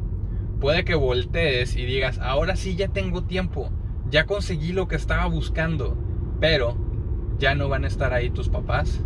Puede 0.61 0.85
que 0.85 0.95
voltees 0.95 1.77
y 1.77 1.85
digas, 1.85 2.19
ahora 2.19 2.57
sí 2.57 2.77
ya 2.77 2.89
tengo 2.89 3.25
tiempo, 3.25 3.71
ya 4.11 4.25
conseguí 4.25 4.73
lo 4.73 4.89
que 4.89 4.97
estaba 4.97 5.27
buscando, 5.27 5.97
pero 6.41 6.77
ya 7.39 7.55
no 7.55 7.69
van 7.69 7.85
a 7.85 7.89
estar 7.89 8.13
ahí 8.13 8.31
tus 8.31 8.49
papás 8.49 9.03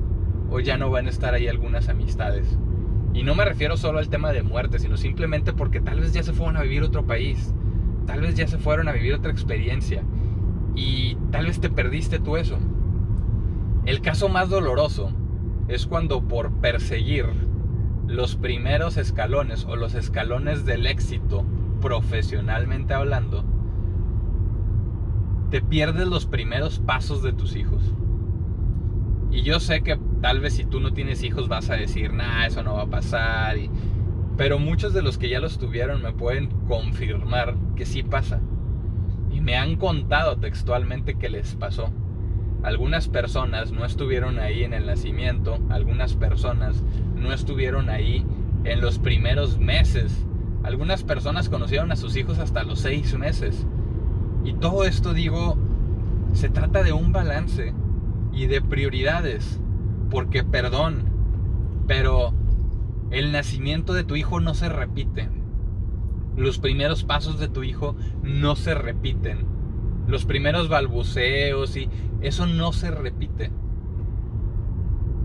o 0.51 0.61
ya 0.61 0.77
no 0.77 0.91
van 0.91 1.07
a 1.07 1.11
estar 1.11 1.35
ahí 1.35 1.49
algunas 1.49 1.89
amistades. 1.89 2.59
Y 3.13 3.23
no 3.23 3.35
me 3.35 3.45
refiero 3.45 3.77
solo 3.77 3.99
al 3.99 4.09
tema 4.09 4.33
de 4.33 4.43
muerte, 4.43 4.79
sino 4.79 4.97
simplemente 4.97 5.53
porque 5.53 5.81
tal 5.81 6.01
vez 6.01 6.13
ya 6.13 6.23
se 6.23 6.33
fueron 6.33 6.57
a 6.57 6.63
vivir 6.63 6.83
otro 6.83 7.07
país, 7.07 7.53
tal 8.07 8.21
vez 8.21 8.35
ya 8.35 8.47
se 8.47 8.59
fueron 8.59 8.89
a 8.89 8.93
vivir 8.93 9.15
otra 9.15 9.33
experiencia 9.33 10.03
y 10.75 11.17
tal 11.31 11.47
vez 11.47 11.61
te 11.61 11.71
perdiste 11.71 12.19
tú 12.21 12.37
eso. 12.37 12.59
El 13.85 14.01
caso 14.01 14.29
más 14.29 14.49
doloroso 14.49 15.13
es 15.69 15.87
cuando 15.87 16.23
por 16.23 16.53
perseguir 16.61 17.27
los 18.07 18.37
primeros 18.37 18.97
escalones 18.97 19.65
o 19.65 19.77
los 19.77 19.95
escalones 19.95 20.65
del 20.65 20.87
éxito 20.87 21.45
profesionalmente 21.81 22.95
hablando, 22.95 23.45
te 25.51 25.61
pierdes 25.61 26.07
los 26.07 26.27
primeros 26.27 26.79
pasos 26.79 27.23
de 27.23 27.33
tus 27.33 27.57
hijos. 27.57 27.83
Y 29.33 29.43
yo 29.43 29.61
sé 29.61 29.83
que 29.83 29.99
tal 30.21 30.41
vez 30.41 30.55
si 30.55 30.65
tú 30.65 30.81
no 30.81 30.93
tienes 30.93 31.23
hijos 31.23 31.49
vas 31.49 31.71
a 31.71 31.75
decir, 31.75 32.13
nah, 32.13 32.47
eso 32.47 32.63
no 32.63 32.75
va 32.75 32.83
a 32.83 32.91
pasar. 32.91 33.57
Pero 34.37 34.59
muchos 34.59 34.93
de 34.93 35.03
los 35.03 35.19
que 35.19 35.29
ya 35.29 35.41
los 35.41 35.59
tuvieron 35.59 36.03
me 36.03 36.13
pueden 36.13 36.49
confirmar 36.67 37.57
que 37.77 37.85
sí 37.85 38.03
pasa. 38.03 38.41
Y 39.31 39.41
me 39.41 39.57
han 39.57 39.77
contado 39.77 40.39
textualmente 40.39 41.15
que 41.15 41.29
les 41.29 41.55
pasó. 41.55 41.91
Algunas 42.63 43.09
personas 43.09 43.73
no 43.73 43.85
estuvieron 43.85 44.39
ahí 44.39 44.65
en 44.65 44.75
el 44.75 44.87
nacimiento, 44.87 45.59
algunas 45.71 46.15
personas 46.15 46.83
no 47.15 47.33
estuvieron 47.33 47.89
ahí 47.89 48.27
en 48.65 48.81
los 48.83 48.99
primeros 48.99 49.59
meses, 49.59 50.27
algunas 50.63 51.03
personas 51.03 51.49
conocieron 51.49 51.91
a 51.91 51.97
sus 51.97 52.17
hijos 52.17 52.39
hasta 52.39 52.65
los 52.65 52.81
seis 52.81 53.17
meses. 53.17 53.67
Y 54.45 54.55
todo 54.55 54.85
esto 54.85 55.13
digo, 55.13 55.57
se 56.33 56.49
trata 56.49 56.83
de 56.83 56.93
un 56.93 57.13
balance 57.13 57.75
y 58.33 58.47
de 58.47 58.63
prioridades, 58.63 59.61
porque 60.11 60.45
perdón, 60.45 61.05
pero 61.87 62.33
el 63.11 63.33
nacimiento 63.33 63.93
de 63.93 64.05
tu 64.05 64.17
hijo 64.17 64.41
no 64.41 64.55
se 64.55 64.69
repite. 64.69 65.29
Los 66.37 66.59
primeros 66.59 67.05
pasos 67.05 67.39
de 67.39 67.49
tu 67.49 67.63
hijo 67.63 67.97
no 68.23 68.57
se 68.57 68.75
repiten 68.75 69.51
los 70.11 70.25
primeros 70.25 70.69
balbuceos 70.69 71.77
y 71.77 71.89
eso 72.21 72.47
no 72.47 72.73
se 72.73 72.91
repite. 72.91 73.51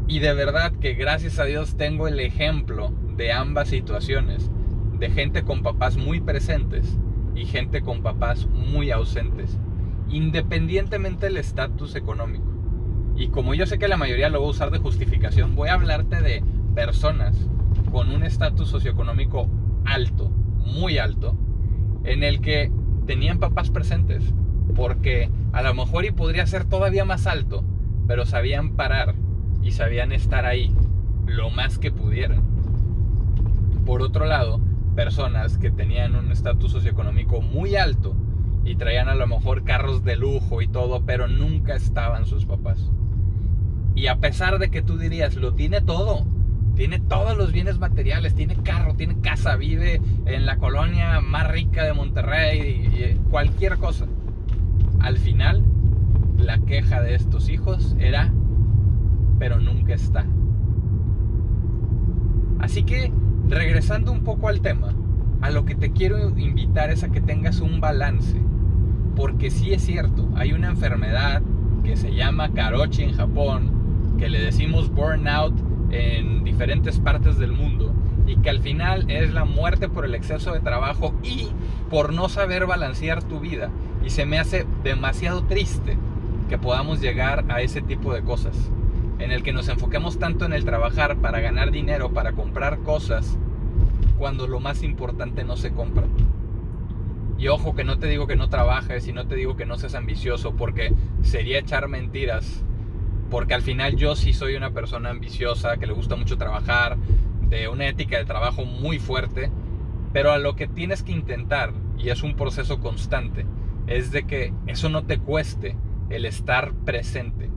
Y 0.07 0.19
de 0.19 0.33
verdad 0.33 0.73
que 0.73 0.93
gracias 0.93 1.39
a 1.39 1.45
Dios 1.45 1.75
tengo 1.75 2.07
el 2.07 2.19
ejemplo 2.19 2.93
de 3.17 3.31
ambas 3.31 3.69
situaciones, 3.69 4.51
de 4.99 5.09
gente 5.09 5.43
con 5.43 5.63
papás 5.63 5.97
muy 5.97 6.21
presentes 6.21 6.97
y 7.35 7.45
gente 7.45 7.81
con 7.81 8.01
papás 8.01 8.47
muy 8.47 8.91
ausentes, 8.91 9.57
independientemente 10.09 11.27
del 11.27 11.37
estatus 11.37 11.95
económico. 11.95 12.45
Y 13.17 13.27
como 13.27 13.53
yo 13.53 13.65
sé 13.65 13.77
que 13.77 13.87
la 13.87 13.97
mayoría 13.97 14.29
lo 14.29 14.41
va 14.41 14.47
a 14.47 14.51
usar 14.51 14.71
de 14.71 14.79
justificación, 14.79 15.55
voy 15.55 15.69
a 15.69 15.73
hablarte 15.73 16.21
de 16.21 16.43
personas 16.73 17.47
con 17.91 18.11
un 18.11 18.23
estatus 18.23 18.69
socioeconómico 18.69 19.49
alto, 19.85 20.29
muy 20.29 20.97
alto, 20.97 21.37
en 22.03 22.23
el 22.23 22.41
que 22.41 22.71
tenían 23.05 23.39
papás 23.39 23.69
presentes, 23.69 24.33
porque 24.75 25.29
a 25.53 25.61
lo 25.61 25.73
mejor 25.73 26.05
y 26.05 26.11
podría 26.11 26.45
ser 26.45 26.65
todavía 26.65 27.05
más 27.05 27.27
alto, 27.27 27.63
pero 28.07 28.25
sabían 28.25 28.75
parar 28.75 29.15
y 29.61 29.71
sabían 29.71 30.11
estar 30.11 30.45
ahí 30.45 30.73
lo 31.25 31.49
más 31.49 31.79
que 31.79 31.91
pudieran. 31.91 32.43
Por 33.85 34.01
otro 34.01 34.25
lado, 34.25 34.59
personas 34.95 35.57
que 35.57 35.71
tenían 35.71 36.15
un 36.15 36.31
estatus 36.31 36.71
socioeconómico 36.71 37.41
muy 37.41 37.75
alto 37.75 38.15
y 38.63 38.75
traían 38.75 39.09
a 39.09 39.15
lo 39.15 39.27
mejor 39.27 39.63
carros 39.63 40.03
de 40.03 40.15
lujo 40.15 40.61
y 40.61 40.67
todo, 40.67 41.03
pero 41.05 41.27
nunca 41.27 41.75
estaban 41.75 42.25
sus 42.25 42.45
papás. 42.45 42.91
Y 43.93 44.07
a 44.07 44.17
pesar 44.17 44.57
de 44.57 44.69
que 44.69 44.81
tú 44.81 44.97
dirías, 44.97 45.35
lo 45.35 45.53
tiene 45.53 45.81
todo, 45.81 46.25
tiene 46.75 46.99
todos 46.99 47.37
los 47.37 47.51
bienes 47.51 47.77
materiales, 47.77 48.33
tiene 48.33 48.55
carro, 48.55 48.95
tiene 48.95 49.19
casa, 49.21 49.55
vive 49.55 50.01
en 50.25 50.45
la 50.45 50.57
colonia 50.57 51.21
más 51.21 51.49
rica 51.51 51.83
de 51.83 51.93
Monterrey, 51.93 52.89
y 52.91 53.29
cualquier 53.29 53.77
cosa 53.77 54.07
al 55.05 55.17
final, 55.19 55.63
la 56.37 56.57
queja 56.59 56.99
de 56.99 57.13
estos 57.13 57.49
hijos 57.49 57.95
era, 57.99 58.33
pero 59.37 59.59
nunca 59.59 59.93
está. 59.93 60.25
Así 62.57 62.83
que, 62.83 63.13
regresando 63.49 64.11
un 64.11 64.23
poco 64.23 64.47
al 64.47 64.61
tema, 64.61 64.93
a 65.41 65.49
lo 65.49 65.65
que 65.65 65.75
te 65.75 65.91
quiero 65.91 66.29
invitar 66.37 66.89
es 66.89 67.03
a 67.03 67.09
que 67.09 67.21
tengas 67.21 67.59
un 67.59 67.79
balance. 67.79 68.41
Porque 69.15 69.49
sí 69.49 69.73
es 69.73 69.83
cierto, 69.83 70.29
hay 70.35 70.53
una 70.53 70.69
enfermedad 70.69 71.41
que 71.83 71.95
se 71.95 72.13
llama 72.13 72.51
karochi 72.51 73.03
en 73.03 73.13
Japón, 73.13 74.15
que 74.17 74.29
le 74.29 74.41
decimos 74.41 74.89
burnout 74.91 75.53
en 75.91 76.43
diferentes 76.43 76.99
partes 76.99 77.37
del 77.37 77.51
mundo 77.51 77.93
y 78.27 78.37
que 78.37 78.49
al 78.49 78.59
final 78.59 79.09
es 79.09 79.33
la 79.33 79.45
muerte 79.45 79.87
por 79.87 80.05
el 80.05 80.15
exceso 80.15 80.51
de 80.51 80.59
trabajo 80.59 81.13
y 81.23 81.49
por 81.89 82.13
no 82.13 82.27
saber 82.27 82.65
balancear 82.65 83.23
tu 83.23 83.39
vida. 83.39 83.69
Y 84.03 84.09
se 84.09 84.25
me 84.25 84.39
hace 84.39 84.65
demasiado 84.83 85.43
triste 85.43 85.97
que 86.49 86.57
podamos 86.57 87.01
llegar 87.01 87.45
a 87.49 87.61
ese 87.61 87.81
tipo 87.81 88.13
de 88.13 88.21
cosas, 88.21 88.55
en 89.19 89.31
el 89.31 89.43
que 89.43 89.53
nos 89.53 89.69
enfoquemos 89.69 90.19
tanto 90.19 90.45
en 90.45 90.53
el 90.53 90.65
trabajar 90.65 91.17
para 91.17 91.39
ganar 91.39 91.71
dinero, 91.71 92.11
para 92.11 92.33
comprar 92.33 92.79
cosas, 92.79 93.37
cuando 94.17 94.47
lo 94.47 94.59
más 94.59 94.83
importante 94.83 95.43
no 95.43 95.57
se 95.57 95.71
compra. 95.71 96.05
Y 97.37 97.47
ojo 97.49 97.75
que 97.75 97.83
no 97.83 97.99
te 97.99 98.07
digo 98.07 98.27
que 98.27 98.35
no 98.35 98.49
trabajes 98.49 99.07
y 99.07 99.13
no 99.13 99.27
te 99.27 99.35
digo 99.35 99.55
que 99.55 99.65
no 99.65 99.77
seas 99.77 99.95
ambicioso, 99.95 100.55
porque 100.55 100.93
sería 101.21 101.59
echar 101.59 101.87
mentiras. 101.87 102.63
Porque 103.29 103.53
al 103.53 103.61
final 103.61 103.95
yo 103.95 104.15
sí 104.15 104.33
soy 104.33 104.55
una 104.55 104.71
persona 104.71 105.09
ambiciosa, 105.09 105.77
que 105.77 105.87
le 105.87 105.93
gusta 105.93 106.15
mucho 106.15 106.37
trabajar, 106.37 106.97
de 107.49 107.67
una 107.67 107.87
ética 107.87 108.17
de 108.17 108.25
trabajo 108.25 108.65
muy 108.65 108.99
fuerte, 108.99 109.51
pero 110.13 110.31
a 110.31 110.37
lo 110.37 110.55
que 110.55 110.67
tienes 110.67 111.03
que 111.03 111.11
intentar, 111.11 111.73
y 111.97 112.09
es 112.09 112.23
un 112.23 112.35
proceso 112.35 112.79
constante, 112.79 113.45
es 113.87 114.11
de 114.11 114.23
que 114.23 114.53
eso 114.67 114.89
no 114.89 115.03
te 115.03 115.19
cueste 115.19 115.75
el 116.09 116.25
estar 116.25 116.73
presente. 116.85 117.49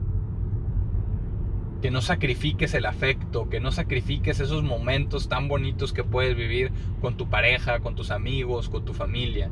Que 1.81 1.91
no 1.91 2.01
sacrifiques 2.01 2.73
el 2.73 2.85
afecto, 2.85 3.49
que 3.49 3.59
no 3.59 3.71
sacrifiques 3.71 4.39
esos 4.39 4.63
momentos 4.63 5.29
tan 5.29 5.47
bonitos 5.47 5.93
que 5.93 6.03
puedes 6.03 6.35
vivir 6.35 6.71
con 7.01 7.15
tu 7.15 7.29
pareja, 7.29 7.79
con 7.79 7.95
tus 7.95 8.11
amigos, 8.11 8.69
con 8.69 8.83
tu 8.83 8.93
familia. 8.93 9.49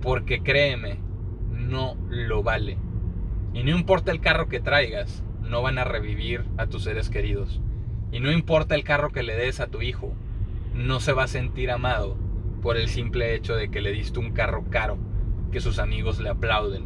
Porque 0.00 0.42
créeme, 0.42 0.98
no 1.50 1.96
lo 2.08 2.42
vale. 2.42 2.78
Y 3.52 3.62
no 3.62 3.76
importa 3.76 4.12
el 4.12 4.20
carro 4.20 4.48
que 4.48 4.60
traigas, 4.60 5.22
no 5.42 5.62
van 5.62 5.78
a 5.78 5.84
revivir 5.84 6.44
a 6.56 6.66
tus 6.66 6.84
seres 6.84 7.10
queridos. 7.10 7.60
Y 8.12 8.20
no 8.20 8.32
importa 8.32 8.74
el 8.74 8.84
carro 8.84 9.10
que 9.10 9.22
le 9.22 9.36
des 9.36 9.60
a 9.60 9.66
tu 9.66 9.82
hijo, 9.82 10.14
no 10.74 11.00
se 11.00 11.12
va 11.12 11.24
a 11.24 11.28
sentir 11.28 11.70
amado 11.70 12.16
por 12.62 12.76
el 12.76 12.88
simple 12.88 13.34
hecho 13.34 13.54
de 13.54 13.70
que 13.70 13.80
le 13.80 13.92
diste 13.92 14.18
un 14.18 14.32
carro 14.32 14.64
caro, 14.70 14.98
que 15.52 15.60
sus 15.60 15.78
amigos 15.78 16.20
le 16.20 16.28
aplauden. 16.28 16.84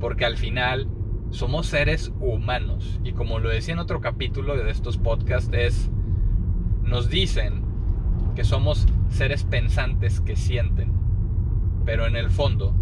Porque 0.00 0.24
al 0.24 0.36
final 0.36 0.88
somos 1.30 1.66
seres 1.66 2.12
humanos. 2.20 3.00
Y 3.04 3.12
como 3.12 3.38
lo 3.38 3.48
decía 3.48 3.74
en 3.74 3.80
otro 3.80 4.00
capítulo 4.00 4.56
de 4.56 4.70
estos 4.70 4.98
podcasts, 4.98 5.50
es, 5.52 5.90
nos 6.82 7.08
dicen 7.08 7.64
que 8.34 8.44
somos 8.44 8.86
seres 9.08 9.44
pensantes 9.44 10.20
que 10.20 10.36
sienten. 10.36 10.92
Pero 11.84 12.06
en 12.06 12.16
el 12.16 12.30
fondo 12.30 12.74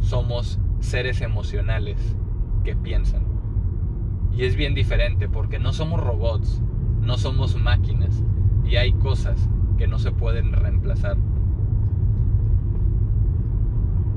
somos 0.00 0.58
seres 0.80 1.20
emocionales 1.20 2.16
que 2.64 2.76
piensan. 2.76 3.24
Y 4.32 4.44
es 4.44 4.56
bien 4.56 4.74
diferente 4.74 5.28
porque 5.28 5.58
no 5.58 5.72
somos 5.72 6.00
robots, 6.00 6.60
no 7.00 7.16
somos 7.16 7.56
máquinas 7.56 8.22
y 8.64 8.76
hay 8.76 8.92
cosas 8.92 9.48
que 9.78 9.86
no 9.86 9.98
se 9.98 10.10
pueden 10.10 10.52
reemplazar. 10.52 11.16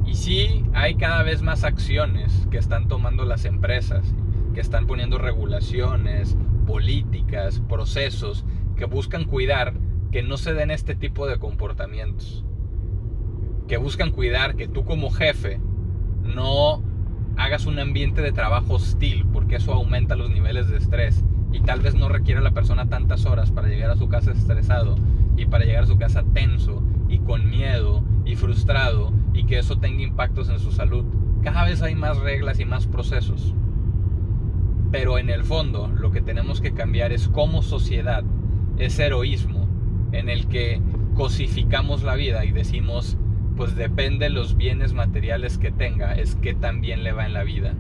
Y 0.10 0.16
sí, 0.16 0.66
hay 0.74 0.96
cada 0.96 1.22
vez 1.22 1.44
más 1.44 1.64
acciones 1.64 2.48
que 2.50 2.58
están 2.58 2.88
tomando 2.88 3.26
las 3.26 3.46
empresas 3.46 4.16
que 4.56 4.60
están 4.60 4.88
poniendo 4.88 5.20
regulaciones, 5.20 6.36
políticas, 6.66 7.60
procesos 7.70 8.44
que 8.76 8.86
buscan 8.86 9.26
cuidar 9.26 9.76
que 10.12 10.24
no 10.24 10.38
se 10.38 10.56
den 10.56 10.72
este 10.72 10.96
tipo 10.96 11.28
de 11.28 11.38
comportamientos. 11.38 12.44
Que 13.68 13.78
buscan 13.78 14.10
cuidar 14.10 14.56
que 14.56 14.68
tú 14.68 14.84
como 14.84 15.12
jefe 15.12 15.62
no 16.24 16.82
hagas 17.38 17.68
un 17.68 17.78
ambiente 17.78 18.24
de 18.24 18.32
trabajo 18.32 18.74
hostil, 18.74 19.28
porque 19.32 19.58
eso 19.58 19.74
aumenta 19.74 20.16
los 20.16 20.32
niveles 20.32 20.70
de 20.70 20.78
estrés 20.78 21.24
y 21.52 21.60
tal 21.60 21.82
vez 21.82 21.94
no 21.94 22.10
requiere 22.10 22.40
a 22.40 22.44
la 22.44 22.52
persona 22.52 22.90
tantas 22.90 23.28
horas 23.28 23.52
para 23.52 23.68
llegar 23.68 23.92
a 23.92 23.96
su 23.96 24.10
casa 24.10 24.32
estresado 24.32 24.96
y 25.38 25.46
para 25.46 25.66
llegar 25.66 25.84
a 25.84 25.88
su 25.88 26.00
casa 26.00 26.24
tenso 26.34 26.82
y 27.08 27.20
con 27.20 27.48
miedo 27.48 28.04
y 28.26 28.36
frustrado 28.36 29.14
y 29.40 29.46
que 29.46 29.58
eso 29.58 29.78
tenga 29.78 30.04
impactos 30.04 30.50
en 30.50 30.60
su 30.60 30.72
salud. 30.72 31.06
Cada 31.42 31.64
vez 31.64 31.82
hay 31.82 31.96
más 31.96 32.18
reglas 32.18 32.60
y 32.60 32.66
más 32.66 32.88
procesos. 32.88 33.56
Pero 34.92 35.18
en 35.18 35.30
el 35.30 35.46
fondo 35.46 35.88
lo 35.88 36.12
que 36.12 36.22
tenemos 36.22 36.60
que 36.60 36.74
cambiar 36.74 37.14
es 37.14 37.30
como 37.30 37.62
sociedad 37.62 38.24
ese 38.78 39.06
heroísmo 39.06 39.68
en 40.12 40.28
el 40.30 40.48
que 40.48 40.82
cosificamos 41.16 42.04
la 42.04 42.16
vida 42.16 42.44
y 42.44 42.52
decimos, 42.52 43.18
pues 43.56 43.76
depende 43.76 44.26
de 44.26 44.32
los 44.32 44.58
bienes 44.58 44.94
materiales 44.94 45.58
que 45.58 45.72
tenga, 45.72 46.16
es 46.16 46.36
que 46.36 46.54
también 46.54 47.04
le 47.04 47.14
va 47.14 47.26
en 47.26 47.34
la 47.34 47.44
vida. 47.44 47.76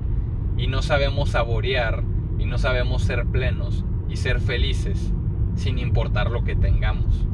Y 0.57 0.67
no 0.67 0.81
sabemos 0.81 1.31
saborear 1.31 2.03
y 2.37 2.45
no 2.45 2.57
sabemos 2.57 3.01
ser 3.03 3.25
plenos 3.25 3.83
y 4.07 4.15
ser 4.15 4.39
felices 4.39 5.13
sin 5.55 5.77
importar 5.77 6.31
lo 6.31 6.43
que 6.45 6.55
tengamos. 6.55 7.27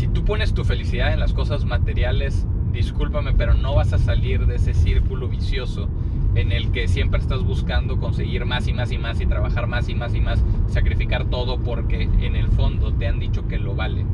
Si 0.00 0.08
tú 0.08 0.24
pones 0.24 0.54
tu 0.54 0.64
felicidad 0.64 1.12
en 1.12 1.20
las 1.20 1.34
cosas 1.34 1.66
materiales, 1.66 2.46
discúlpame, 2.72 3.34
pero 3.34 3.52
no 3.52 3.74
vas 3.74 3.92
a 3.92 3.98
salir 3.98 4.46
de 4.46 4.54
ese 4.56 4.72
círculo 4.72 5.28
vicioso 5.28 5.90
en 6.34 6.52
el 6.52 6.72
que 6.72 6.88
siempre 6.88 7.20
estás 7.20 7.44
buscando 7.44 7.98
conseguir 7.98 8.46
más 8.46 8.66
y 8.66 8.72
más 8.72 8.90
y 8.92 8.96
más 8.96 9.20
y 9.20 9.26
trabajar 9.26 9.66
más 9.66 9.90
y 9.90 9.94
más 9.94 10.14
y 10.14 10.22
más, 10.22 10.42
sacrificar 10.68 11.26
todo 11.26 11.58
porque 11.58 12.04
en 12.22 12.34
el 12.34 12.48
fondo 12.48 12.94
te 12.94 13.08
han 13.08 13.18
dicho 13.18 13.46
que 13.46 13.58
lo 13.58 13.74
vale, 13.74 14.06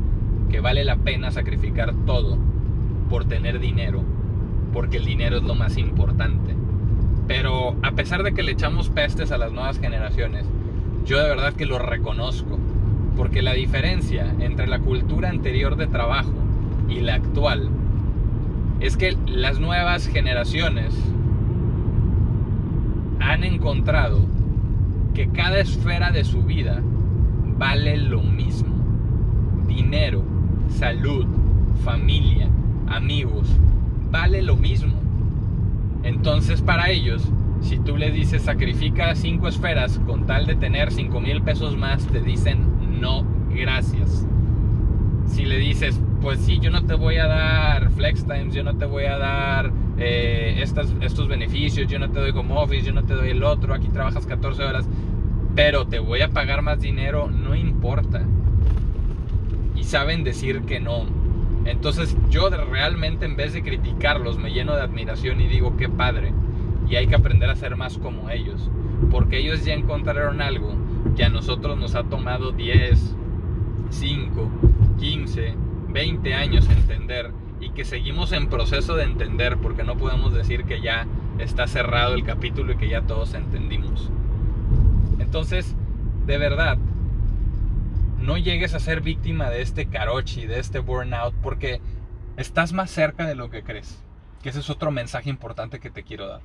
que 0.49 0.59
vale 0.59 0.83
la 0.83 0.97
pena 0.97 1.31
sacrificar 1.31 1.93
todo 2.05 2.37
por 3.09 3.23
tener 3.23 3.61
dinero, 3.61 4.03
porque 4.73 4.97
el 4.97 5.05
dinero 5.05 5.37
es 5.37 5.43
lo 5.43 5.55
más 5.55 5.77
importante. 5.77 6.53
Pero 7.29 7.77
a 7.81 7.93
pesar 7.93 8.23
de 8.23 8.33
que 8.33 8.43
le 8.43 8.51
echamos 8.51 8.89
pestes 8.89 9.31
a 9.31 9.37
las 9.37 9.53
nuevas 9.53 9.79
generaciones, 9.79 10.45
yo 11.05 11.17
de 11.17 11.29
verdad 11.29 11.53
que 11.53 11.65
lo 11.65 11.79
reconozco, 11.79 12.59
porque 13.17 13.41
la 13.41 13.53
diferencia 13.53 14.31
entre 14.39 14.67
la 14.67 14.79
cultura 14.79 15.29
anterior 15.29 15.75
de 15.75 15.87
trabajo 15.87 16.31
y 16.87 16.99
la 17.01 17.15
actual 17.15 17.67
es 18.79 18.95
que 18.95 19.17
las 19.25 19.59
nuevas 19.59 20.07
generaciones 20.07 20.93
han 23.19 23.43
encontrado 23.43 24.19
que 25.15 25.29
cada 25.29 25.59
esfera 25.59 26.11
de 26.11 26.23
su 26.23 26.43
vida 26.43 26.79
vale 27.57 27.97
lo 27.97 28.21
mismo. 28.21 28.75
Dinero, 29.67 30.23
salud, 30.69 31.25
familia, 31.83 32.47
amigos, 32.87 33.49
vale 34.11 34.43
lo 34.43 34.55
mismo. 34.55 34.93
Entonces 36.03 36.61
para 36.61 36.91
ellos, 36.91 37.27
si 37.61 37.79
tú 37.79 37.97
les 37.97 38.13
dices 38.13 38.43
sacrifica 38.43 39.15
cinco 39.15 39.47
esferas 39.47 39.99
con 40.05 40.27
tal 40.27 40.45
de 40.45 40.55
tener 40.55 40.91
cinco 40.91 41.19
mil 41.19 41.41
pesos 41.41 41.75
más, 41.75 42.05
te 42.05 42.21
dicen 42.21 42.76
no, 42.97 43.25
gracias. 43.49 44.25
Si 45.27 45.45
le 45.45 45.57
dices, 45.57 45.99
pues 46.21 46.39
sí, 46.39 46.59
yo 46.59 46.71
no 46.71 46.83
te 46.85 46.95
voy 46.95 47.17
a 47.17 47.27
dar 47.27 47.89
flex 47.91 48.25
times, 48.25 48.53
yo 48.53 48.63
no 48.63 48.75
te 48.75 48.85
voy 48.85 49.05
a 49.05 49.17
dar 49.17 49.71
eh, 49.97 50.61
estos 50.61 51.27
beneficios, 51.27 51.87
yo 51.87 51.99
no 51.99 52.09
te 52.09 52.19
doy 52.19 52.31
home 52.31 52.53
office, 52.55 52.85
yo 52.85 52.93
no 52.93 53.03
te 53.03 53.13
doy 53.13 53.29
el 53.29 53.43
otro, 53.43 53.73
aquí 53.73 53.87
trabajas 53.89 54.25
14 54.25 54.63
horas, 54.63 54.87
pero 55.55 55.87
te 55.87 55.99
voy 55.99 56.21
a 56.21 56.29
pagar 56.29 56.61
más 56.61 56.79
dinero, 56.79 57.29
no 57.29 57.55
importa. 57.55 58.23
Y 59.75 59.83
saben 59.83 60.23
decir 60.23 60.61
que 60.61 60.79
no. 60.79 61.05
Entonces 61.65 62.15
yo 62.29 62.49
realmente 62.49 63.25
en 63.25 63.35
vez 63.35 63.53
de 63.53 63.61
criticarlos 63.61 64.37
me 64.37 64.51
lleno 64.51 64.75
de 64.75 64.81
admiración 64.81 65.41
y 65.41 65.47
digo, 65.47 65.75
qué 65.77 65.89
padre. 65.89 66.33
Y 66.89 66.95
hay 66.95 67.07
que 67.07 67.15
aprender 67.15 67.49
a 67.49 67.55
ser 67.55 67.75
más 67.75 67.97
como 67.97 68.29
ellos. 68.29 68.69
Porque 69.11 69.39
ellos 69.39 69.65
ya 69.65 69.73
encontraron 69.73 70.41
algo 70.41 70.73
que 71.15 71.23
a 71.23 71.29
nosotros 71.29 71.77
nos 71.77 71.95
ha 71.95 72.03
tomado 72.03 72.51
10, 72.51 73.15
5, 73.89 74.51
15, 74.99 75.55
20 75.89 76.33
años 76.33 76.69
entender 76.69 77.31
y 77.59 77.69
que 77.71 77.85
seguimos 77.85 78.31
en 78.31 78.49
proceso 78.49 78.95
de 78.95 79.03
entender 79.03 79.57
porque 79.57 79.83
no 79.83 79.97
podemos 79.97 80.33
decir 80.33 80.65
que 80.65 80.81
ya 80.81 81.07
está 81.39 81.67
cerrado 81.67 82.13
el 82.13 82.23
capítulo 82.23 82.73
y 82.73 82.77
que 82.77 82.89
ya 82.89 83.01
todos 83.01 83.33
entendimos. 83.33 84.11
Entonces, 85.19 85.75
de 86.25 86.37
verdad, 86.37 86.77
no 88.19 88.37
llegues 88.37 88.73
a 88.73 88.79
ser 88.79 89.01
víctima 89.01 89.49
de 89.49 89.61
este 89.61 89.87
karochi, 89.87 90.45
de 90.45 90.59
este 90.59 90.79
burnout, 90.79 91.33
porque 91.35 91.81
estás 92.35 92.73
más 92.73 92.91
cerca 92.91 93.25
de 93.25 93.35
lo 93.35 93.49
que 93.49 93.63
crees. 93.63 94.03
Que 94.41 94.49
ese 94.49 94.59
es 94.59 94.69
otro 94.69 94.91
mensaje 94.91 95.29
importante 95.29 95.79
que 95.79 95.89
te 95.89 96.03
quiero 96.03 96.27
dar. 96.27 96.41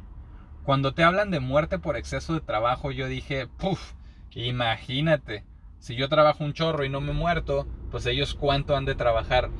Cuando 0.64 0.94
te 0.94 1.02
hablan 1.02 1.30
de 1.30 1.40
muerte 1.40 1.78
por 1.78 1.96
exceso 1.96 2.34
de 2.34 2.40
trabajo, 2.40 2.92
yo 2.92 3.08
dije, 3.08 3.48
puff, 3.58 3.92
imagínate, 4.34 5.44
si 5.78 5.96
yo 5.96 6.08
trabajo 6.08 6.44
un 6.44 6.52
chorro 6.52 6.84
y 6.84 6.88
no 6.88 7.00
me 7.00 7.12
muerto, 7.12 7.66
pues 7.90 8.06
ellos 8.06 8.34
cuánto 8.34 8.76
han 8.76 8.84
de 8.84 8.94
trabajar. 8.94 9.50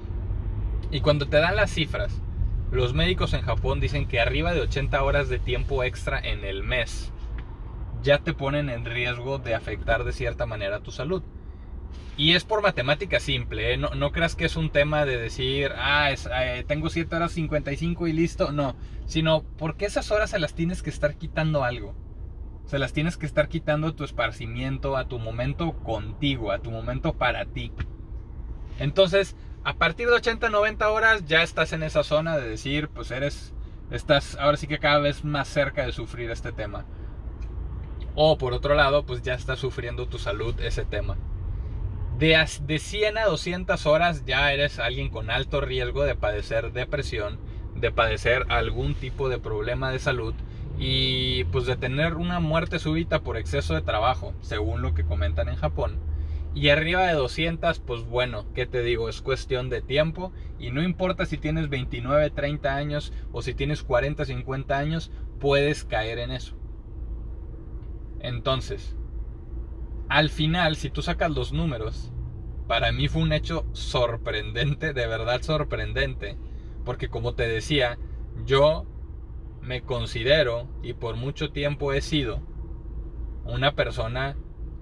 Y 0.90 1.00
cuando 1.00 1.26
te 1.26 1.38
dan 1.38 1.56
las 1.56 1.70
cifras, 1.70 2.22
los 2.70 2.94
médicos 2.94 3.34
en 3.34 3.42
Japón 3.42 3.80
dicen 3.80 4.06
que 4.06 4.20
arriba 4.20 4.54
de 4.54 4.60
80 4.62 5.02
horas 5.02 5.28
de 5.28 5.38
tiempo 5.38 5.84
extra 5.84 6.18
en 6.18 6.44
el 6.44 6.62
mes 6.62 7.12
ya 8.02 8.18
te 8.18 8.34
ponen 8.34 8.68
en 8.68 8.84
riesgo 8.84 9.38
de 9.38 9.54
afectar 9.54 10.04
de 10.04 10.12
cierta 10.12 10.46
manera 10.46 10.80
tu 10.80 10.90
salud. 10.90 11.22
Y 12.16 12.34
es 12.34 12.44
por 12.44 12.62
matemática 12.62 13.20
simple, 13.20 13.72
¿eh? 13.72 13.76
no, 13.76 13.90
no, 13.90 14.12
creas 14.12 14.36
que 14.36 14.44
es 14.44 14.56
un 14.56 14.70
tema 14.70 15.06
de 15.06 15.16
decir, 15.16 15.72
ah, 15.76 16.10
eh, 16.12 16.64
tengo 16.66 16.90
7 16.90 17.14
horas 17.16 17.32
55 17.32 18.06
y 18.06 18.12
listo, 18.12 18.52
no, 18.52 18.76
sino 19.06 19.42
porque 19.56 19.86
esas 19.86 20.10
horas 20.10 20.30
se 20.30 20.38
las 20.38 20.54
tienes 20.54 20.82
que 20.82 20.90
estar 20.90 21.16
quitando 21.16 21.64
algo. 21.64 21.94
Se 22.66 22.78
las 22.78 22.92
tienes 22.92 23.16
que 23.16 23.26
estar 23.26 23.48
quitando 23.48 23.94
tu 23.94 24.04
esparcimiento, 24.04 24.96
a 24.96 25.08
tu 25.08 25.18
momento 25.18 25.72
contigo, 25.72 26.52
a 26.52 26.60
tu 26.60 26.70
momento 26.70 27.12
para 27.12 27.44
ti. 27.44 27.72
Entonces, 28.78 29.36
a 29.64 29.74
partir 29.74 30.08
de 30.08 30.14
80, 30.14 30.48
90 30.48 30.90
horas 30.90 31.24
ya 31.26 31.42
estás 31.42 31.72
en 31.72 31.82
esa 31.82 32.02
zona 32.02 32.36
de 32.36 32.48
decir, 32.48 32.88
pues 32.88 33.10
eres, 33.10 33.54
estás 33.90 34.36
ahora 34.36 34.56
sí 34.56 34.66
que 34.66 34.78
cada 34.78 34.98
vez 34.98 35.24
más 35.24 35.48
cerca 35.48 35.86
de 35.86 35.92
sufrir 35.92 36.30
este 36.30 36.52
tema. 36.52 36.84
O 38.14 38.38
por 38.38 38.52
otro 38.52 38.74
lado, 38.74 39.06
pues 39.06 39.22
ya 39.22 39.34
estás 39.34 39.58
sufriendo 39.58 40.08
tu 40.08 40.18
salud 40.18 40.58
ese 40.60 40.84
tema. 40.84 41.16
De, 42.18 42.36
de 42.62 42.78
100 42.78 43.18
a 43.18 43.24
200 43.24 43.86
horas 43.86 44.24
ya 44.24 44.52
eres 44.52 44.78
alguien 44.78 45.08
con 45.10 45.30
alto 45.30 45.60
riesgo 45.60 46.04
de 46.04 46.14
padecer 46.14 46.72
depresión, 46.72 47.38
de 47.74 47.90
padecer 47.90 48.44
algún 48.48 48.94
tipo 48.94 49.28
de 49.28 49.38
problema 49.38 49.90
de 49.90 49.98
salud 49.98 50.34
y 50.84 51.44
pues 51.44 51.66
de 51.66 51.76
tener 51.76 52.14
una 52.14 52.40
muerte 52.40 52.80
súbita 52.80 53.20
por 53.20 53.36
exceso 53.36 53.74
de 53.74 53.82
trabajo, 53.82 54.34
según 54.40 54.82
lo 54.82 54.94
que 54.94 55.04
comentan 55.04 55.48
en 55.48 55.54
Japón 55.54 56.00
y 56.54 56.68
arriba 56.68 57.06
de 57.06 57.14
200, 57.14 57.78
pues 57.80 58.04
bueno, 58.04 58.44
¿qué 58.52 58.66
te 58.66 58.82
digo? 58.82 59.08
Es 59.08 59.22
cuestión 59.22 59.70
de 59.70 59.80
tiempo 59.80 60.32
y 60.58 60.70
no 60.70 60.82
importa 60.82 61.24
si 61.24 61.38
tienes 61.38 61.68
29, 61.68 62.30
30 62.30 62.74
años 62.74 63.12
o 63.32 63.42
si 63.42 63.54
tienes 63.54 63.82
40, 63.82 64.24
50 64.24 64.76
años, 64.76 65.10
puedes 65.40 65.84
caer 65.84 66.18
en 66.18 66.30
eso. 66.30 66.56
Entonces, 68.20 68.96
al 70.08 70.28
final, 70.28 70.76
si 70.76 70.90
tú 70.90 71.00
sacas 71.00 71.30
los 71.30 71.52
números, 71.52 72.12
para 72.68 72.92
mí 72.92 73.08
fue 73.08 73.22
un 73.22 73.32
hecho 73.32 73.64
sorprendente, 73.72 74.92
de 74.92 75.06
verdad 75.06 75.40
sorprendente, 75.40 76.36
porque 76.84 77.08
como 77.08 77.34
te 77.34 77.48
decía, 77.48 77.98
yo 78.44 78.86
me 79.62 79.82
considero 79.82 80.68
y 80.82 80.92
por 80.94 81.16
mucho 81.16 81.52
tiempo 81.52 81.92
he 81.92 82.00
sido 82.00 82.40
una 83.44 83.74
persona 83.74 84.36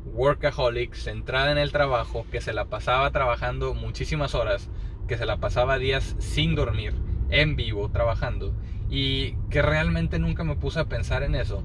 workaholic, 0.05 0.95
centrada 0.95 1.53
en 1.53 1.59
el 1.59 1.73
trabajo, 1.73 2.27
que 2.31 2.41
se 2.41 2.53
la 2.53 2.67
pasaba 2.67 3.11
trabajando 3.11 3.75
muchísimas 3.75 4.35
horas, 4.35 4.71
que 5.07 5.17
se 5.17 5.27
la 5.27 5.37
pasaba 5.39 5.79
días 5.79 6.17
sin 6.19 6.55
dormir, 6.55 6.95
en 7.31 7.57
vivo, 7.57 7.91
trabajando, 7.91 8.55
y 8.89 9.33
que 9.51 9.63
realmente 9.63 10.19
nunca 10.19 10.45
me 10.45 10.57
puse 10.57 10.81
a 10.81 10.87
pensar 10.87 11.23
en 11.23 11.35
eso. 11.35 11.63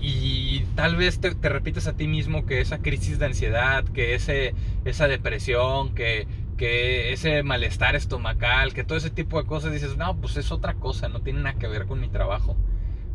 Y 0.00 0.64
tal 0.74 0.96
vez 0.96 1.20
te, 1.20 1.30
repites 1.30 1.86
a 1.86 1.96
ti 1.96 2.06
mismo 2.06 2.46
que 2.46 2.60
esa 2.60 2.78
crisis 2.78 3.18
de 3.18 3.26
ansiedad, 3.26 3.84
que 3.84 4.14
ese, 4.14 4.54
esa 4.84 5.08
depresión, 5.08 5.94
que, 5.94 6.26
que 6.56 7.12
ese 7.12 7.42
malestar 7.42 7.96
estomacal, 7.96 8.72
que 8.72 8.84
todo 8.84 8.98
ese 8.98 9.10
tipo 9.10 9.40
de 9.40 9.46
cosas, 9.46 9.72
dices, 9.72 9.96
no, 9.96 10.20
pues 10.20 10.36
es 10.36 10.50
otra 10.50 10.74
cosa, 10.74 11.08
no 11.08 11.20
tiene 11.20 11.40
nada 11.40 11.58
que 11.58 11.68
ver 11.68 11.86
con 11.86 12.00
mi 12.00 12.08
trabajo. 12.08 12.56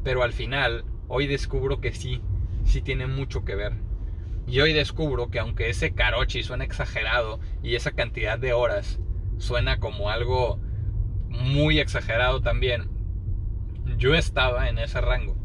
Pero 0.04 0.24
al 0.24 0.34
final, 0.34 0.86
hoy 1.08 1.28
descubro 1.28 1.82
que 1.82 1.94
sí, 1.94 2.22
sí 2.64 2.82
tiene 2.82 3.08
mucho 3.08 3.44
que 3.44 3.56
ver. 3.56 3.74
Y 4.48 4.60
hoy 4.60 4.74
descubro 4.74 5.30
que 5.30 5.40
aunque 5.40 5.70
ese 5.70 5.94
karochi 5.94 6.44
suena 6.44 6.64
exagerado 6.64 7.40
y 7.64 7.76
esa 7.76 7.92
cantidad 7.92 8.40
de 8.40 8.54
horas 8.54 9.00
suena 9.38 9.80
como 9.80 10.10
algo 10.10 10.60
muy 11.30 11.80
exagerado 11.80 12.42
también, 12.42 12.90
yo 13.98 14.14
estaba 14.14 14.70
en 14.70 14.78
ese 14.78 15.02
rango. 15.02 15.38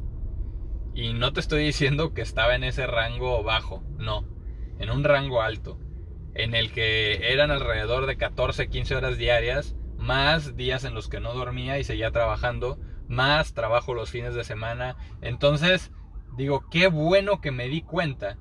Y 0.95 1.13
no 1.13 1.33
te 1.33 1.41
estoy 1.41 1.65
diciendo 1.65 2.15
que 2.15 2.23
estaba 2.23 2.55
en 2.55 2.65
ese 2.65 2.87
rango 2.87 3.43
bajo, 3.43 3.85
no, 3.99 4.27
en 4.79 4.91
un 4.91 5.05
rango 5.05 5.43
alto, 5.43 5.79
en 6.37 6.55
el 6.55 6.71
que 6.71 7.33
eran 7.33 7.51
alrededor 7.51 8.07
de 8.07 8.17
14, 8.17 8.69
15 8.69 8.95
horas 8.97 9.17
diarias, 9.17 9.75
más 9.99 10.57
días 10.57 10.85
en 10.85 10.95
los 10.95 11.09
que 11.09 11.21
no 11.21 11.33
dormía 11.35 11.79
y 11.79 11.85
seguía 11.85 12.11
trabajando, 12.11 12.79
más 13.09 13.55
trabajo 13.55 13.95
los 13.95 14.11
fines 14.11 14.35
de 14.35 14.45
semana. 14.45 14.97
Entonces, 15.23 15.93
digo, 16.37 16.67
qué 16.71 16.89
bueno 16.89 17.41
que 17.41 17.53
me 17.53 17.69
di 17.69 17.83
cuenta, 17.83 18.37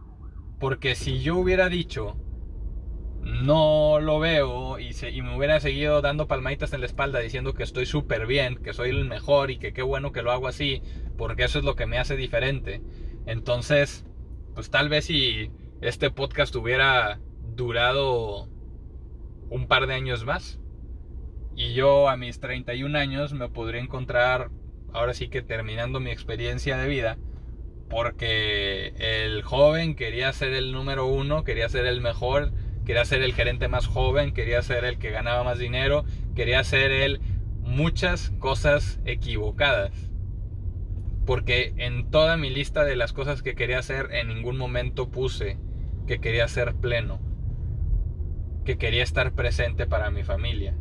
porque 0.59 0.95
si 0.95 1.21
yo 1.21 1.37
hubiera 1.37 1.69
dicho, 1.69 2.17
no 3.21 3.99
lo 3.99 4.19
veo 4.19 4.77
y, 4.77 4.93
me 5.21 5.35
hubiera 5.35 5.59
seguido 5.59 6.01
dando 6.01 6.27
palmaditas 6.27 6.73
en 6.73 6.81
la 6.81 6.85
espalda 6.85 7.19
diciendo 7.19 7.53
que 7.53 7.63
estoy 7.63 7.85
súper 7.85 8.27
bien, 8.27 8.57
que 8.57 8.73
soy 8.73 8.89
el 8.89 9.05
mejor 9.05 9.51
y 9.51 9.57
que 9.57 9.73
qué 9.73 9.81
bueno 9.81 10.11
que 10.11 10.21
lo 10.21 10.31
hago 10.31 10.47
así, 10.47 10.81
porque 11.17 11.45
eso 11.45 11.59
es 11.59 11.65
lo 11.65 11.75
que 11.75 11.87
me 11.87 11.97
hace 11.97 12.17
diferente. 12.17 12.81
Entonces, 13.25 14.05
pues 14.53 14.69
tal 14.69 14.89
vez 14.89 15.05
si 15.05 15.49
este 15.81 16.11
podcast 16.11 16.55
hubiera 16.55 17.19
durado 17.55 18.47
un 19.49 19.67
par 19.67 19.87
de 19.87 19.93
años 19.93 20.25
más 20.25 20.59
y 21.55 21.73
yo 21.73 22.09
a 22.09 22.17
mis 22.17 22.39
31 22.39 22.97
años 22.97 23.33
me 23.33 23.49
podría 23.49 23.81
encontrar 23.81 24.49
ahora 24.93 25.13
sí 25.13 25.29
que 25.29 25.41
terminando 25.41 25.99
mi 25.99 26.11
experiencia 26.11 26.77
de 26.77 26.87
vida 26.87 27.17
porque 27.89 28.93
el 28.97 29.43
joven 29.43 29.95
quería 29.95 30.33
ser 30.33 30.53
el 30.53 30.71
número 30.71 31.05
uno, 31.05 31.43
quería 31.43 31.69
ser 31.69 31.85
el 31.85 32.01
mejor 32.01 32.51
quería 32.85 33.03
ser 33.03 33.23
el 33.23 33.33
gerente 33.33 33.67
más 33.67 33.87
joven, 33.87 34.31
quería 34.31 34.61
ser 34.61 34.85
el 34.85 34.99
que 34.99 35.09
ganaba 35.09 35.43
más 35.43 35.57
dinero, 35.57 36.05
quería 36.35 36.63
ser 36.63 36.91
él 36.91 37.19
muchas 37.61 38.29
cosas 38.39 39.01
equivocadas. 39.05 39.91
Porque 41.25 41.73
en 41.77 42.11
toda 42.11 42.37
mi 42.37 42.51
lista 42.51 42.85
de 42.85 42.95
las 42.95 43.11
cosas 43.11 43.41
que 43.41 43.55
quería 43.55 43.79
hacer 43.79 44.09
en 44.11 44.27
ningún 44.27 44.57
momento 44.57 45.09
puse 45.09 45.57
que 46.05 46.19
quería 46.21 46.47
ser 46.47 46.75
pleno, 46.75 47.19
que 48.65 48.77
quería 48.79 49.03
estar 49.03 49.33
presente 49.33 49.85
para 49.85 50.09
mi 50.09 50.23
familia, 50.23 50.73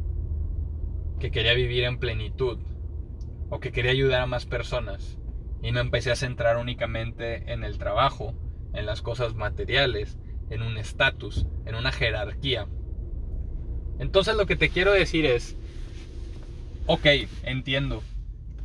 que 1.20 1.30
quería 1.30 1.52
vivir 1.52 1.84
en 1.84 1.98
plenitud 1.98 2.58
o 3.50 3.60
que 3.60 3.72
quería 3.72 3.92
ayudar 3.92 4.22
a 4.22 4.26
más 4.26 4.46
personas. 4.46 5.18
Y 5.62 5.70
me 5.70 5.80
empecé 5.80 6.10
a 6.10 6.16
centrar 6.16 6.56
únicamente 6.56 7.52
en 7.52 7.62
el 7.62 7.78
trabajo, 7.78 8.34
en 8.72 8.86
las 8.86 9.02
cosas 9.02 9.34
materiales, 9.34 10.18
en 10.50 10.62
un 10.62 10.78
estatus, 10.78 11.46
en 11.66 11.74
una 11.74 11.92
jerarquía. 11.92 12.66
Entonces 13.98 14.34
lo 14.34 14.46
que 14.46 14.56
te 14.56 14.70
quiero 14.70 14.92
decir 14.92 15.26
es, 15.26 15.54
ok, 16.86 17.06
entiendo. 17.42 18.02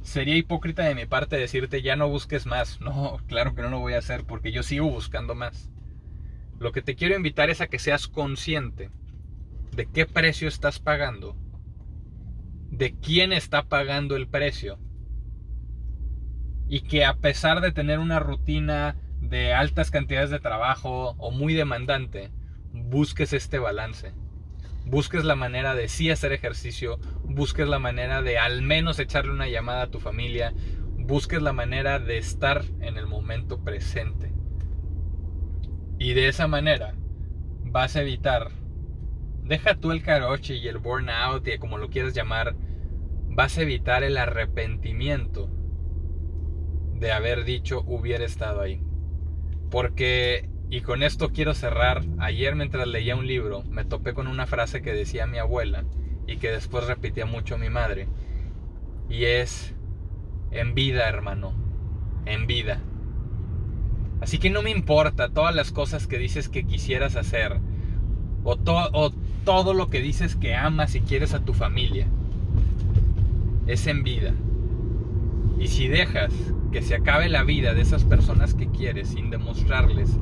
Sería 0.01 0.38
hipócrita 0.38 0.84
de 0.84 0.95
mi 0.95 1.05
parte 1.05 1.36
decirte 1.36 1.82
ya 1.82 1.97
no 1.97 2.08
busques 2.08 2.45
más. 2.45 2.79
No, 2.89 3.19
claro 3.27 3.53
que 3.53 3.62
no 3.62 3.69
lo 3.69 3.79
voy 3.79 3.93
a 3.93 3.99
hacer 3.99 4.23
porque 4.23 4.53
yo 4.53 4.63
sigo 4.63 4.89
buscando 4.89 5.36
más. 5.36 5.69
Lo 6.58 6.71
que 6.71 6.82
te 6.82 6.95
quiero 6.95 7.15
invitar 7.15 7.49
es 7.49 7.60
a 7.60 7.67
que 7.67 7.79
seas 7.79 8.08
consciente 8.08 8.89
de 9.79 9.85
qué 9.85 10.05
precio 10.05 10.49
estás 10.49 10.77
pagando, 10.77 11.37
de 12.69 12.99
quién 12.99 13.31
está 13.31 13.63
pagando 13.63 14.17
el 14.17 14.27
precio 14.27 14.77
y 16.67 16.81
que 16.81 17.05
a 17.05 17.15
pesar 17.15 17.61
de 17.61 17.71
tener 17.71 17.99
una 17.99 18.19
rutina 18.19 18.97
de 19.21 19.53
altas 19.53 19.89
cantidades 19.89 20.31
de 20.31 20.41
trabajo 20.41 21.15
o 21.17 21.31
muy 21.31 21.53
demandante, 21.53 22.29
busques 22.73 23.31
este 23.31 23.57
balance. 23.57 24.11
Busques 24.83 25.23
la 25.23 25.37
manera 25.37 25.75
de 25.75 25.87
sí 25.87 26.11
hacer 26.11 26.33
ejercicio, 26.33 26.99
busques 27.23 27.69
la 27.69 27.79
manera 27.79 28.21
de 28.21 28.37
al 28.37 28.61
menos 28.61 28.99
echarle 28.99 29.31
una 29.31 29.47
llamada 29.47 29.83
a 29.83 29.91
tu 29.91 30.01
familia, 30.01 30.53
busques 30.97 31.41
la 31.41 31.53
manera 31.53 31.99
de 31.99 32.17
estar 32.17 32.65
en 32.81 32.97
el 32.97 33.07
momento 33.07 33.63
presente. 33.63 34.33
Y 35.97 36.15
de 36.15 36.27
esa 36.27 36.49
manera 36.49 36.95
vas 37.63 37.95
a 37.95 38.01
evitar, 38.01 38.51
deja 39.49 39.75
tú 39.75 39.91
el 39.91 40.03
caroche 40.03 40.55
y 40.55 40.67
el 40.67 40.77
burnout 40.77 41.45
y 41.47 41.57
como 41.57 41.79
lo 41.79 41.89
quieras 41.89 42.13
llamar, 42.13 42.55
vas 43.29 43.57
a 43.57 43.63
evitar 43.63 44.03
el 44.03 44.15
arrepentimiento 44.15 45.49
de 46.93 47.12
haber 47.12 47.43
dicho 47.45 47.83
hubiera 47.88 48.25
estado 48.25 48.62
ahí. 48.62 48.81
Porque, 49.71 50.49
y 50.69 50.81
con 50.81 51.01
esto 51.01 51.31
quiero 51.31 51.55
cerrar, 51.55 52.03
ayer 52.19 52.55
mientras 52.55 52.88
leía 52.88 53.15
un 53.15 53.25
libro 53.25 53.63
me 53.63 53.85
topé 53.85 54.13
con 54.13 54.27
una 54.27 54.45
frase 54.45 54.83
que 54.83 54.93
decía 54.93 55.25
mi 55.25 55.39
abuela 55.39 55.83
y 56.27 56.38
que 56.38 56.51
después 56.51 56.85
repetía 56.85 57.25
mucho 57.25 57.57
mi 57.57 57.69
madre. 57.69 58.07
Y 59.09 59.25
es, 59.25 59.73
en 60.51 60.75
vida 60.75 61.09
hermano, 61.09 61.53
en 62.27 62.45
vida. 62.45 62.79
Así 64.21 64.38
que 64.38 64.51
no 64.51 64.62
me 64.62 64.69
importa 64.69 65.29
todas 65.29 65.55
las 65.55 65.71
cosas 65.71 66.05
que 66.05 66.19
dices 66.19 66.49
que 66.49 66.67
quisieras 66.67 67.15
hacer. 67.15 67.59
O, 68.43 68.57
o, 68.93 69.12
todo 69.45 69.73
lo 69.73 69.89
que 69.89 70.02
dices 70.02 70.36
que 70.36 70.56
amas 70.56 70.95
y 70.95 71.02
quieres 71.02 71.34
a 71.34 71.43
tu 71.43 71.54
familia. 71.54 72.08
Es 73.67 73.88
en 73.88 74.04
vida. 74.04 74.34
Y 75.60 75.67
si 75.67 75.88
dejas 75.88 76.34
que 76.71 76.82
se 76.82 76.95
acabe 76.95 77.30
la 77.30 77.43
vida 77.43 77.73
de 77.73 77.82
esas 77.82 78.06
personas 78.06 78.54
que 78.54 78.67
quieres 78.67 79.10
sin 79.10 79.30
demostrarles 79.30 80.17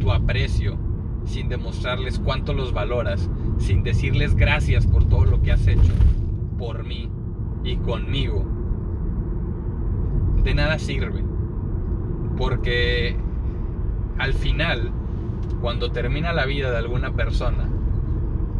tu 0.00 0.12
aprecio, 0.12 0.76
sin 1.24 1.48
demostrarles 1.48 2.18
cuánto 2.18 2.52
los 2.52 2.72
valoras, 2.72 3.30
sin 3.58 3.82
decirles 3.82 4.34
gracias 4.34 4.86
por 4.86 5.08
todo 5.08 5.24
lo 5.24 5.42
que 5.42 5.52
has 5.52 5.66
hecho 5.66 5.92
por 6.58 6.84
mí 6.84 7.08
y 7.64 7.76
conmigo, 7.76 8.44
de 10.42 10.54
nada 10.54 10.78
sirve. 10.78 11.24
Porque 12.36 13.16
al 14.18 14.34
final, 14.34 14.90
cuando 15.60 15.90
termina 15.92 16.32
la 16.32 16.46
vida 16.46 16.70
de 16.70 16.78
alguna 16.78 17.12
persona, 17.12 17.68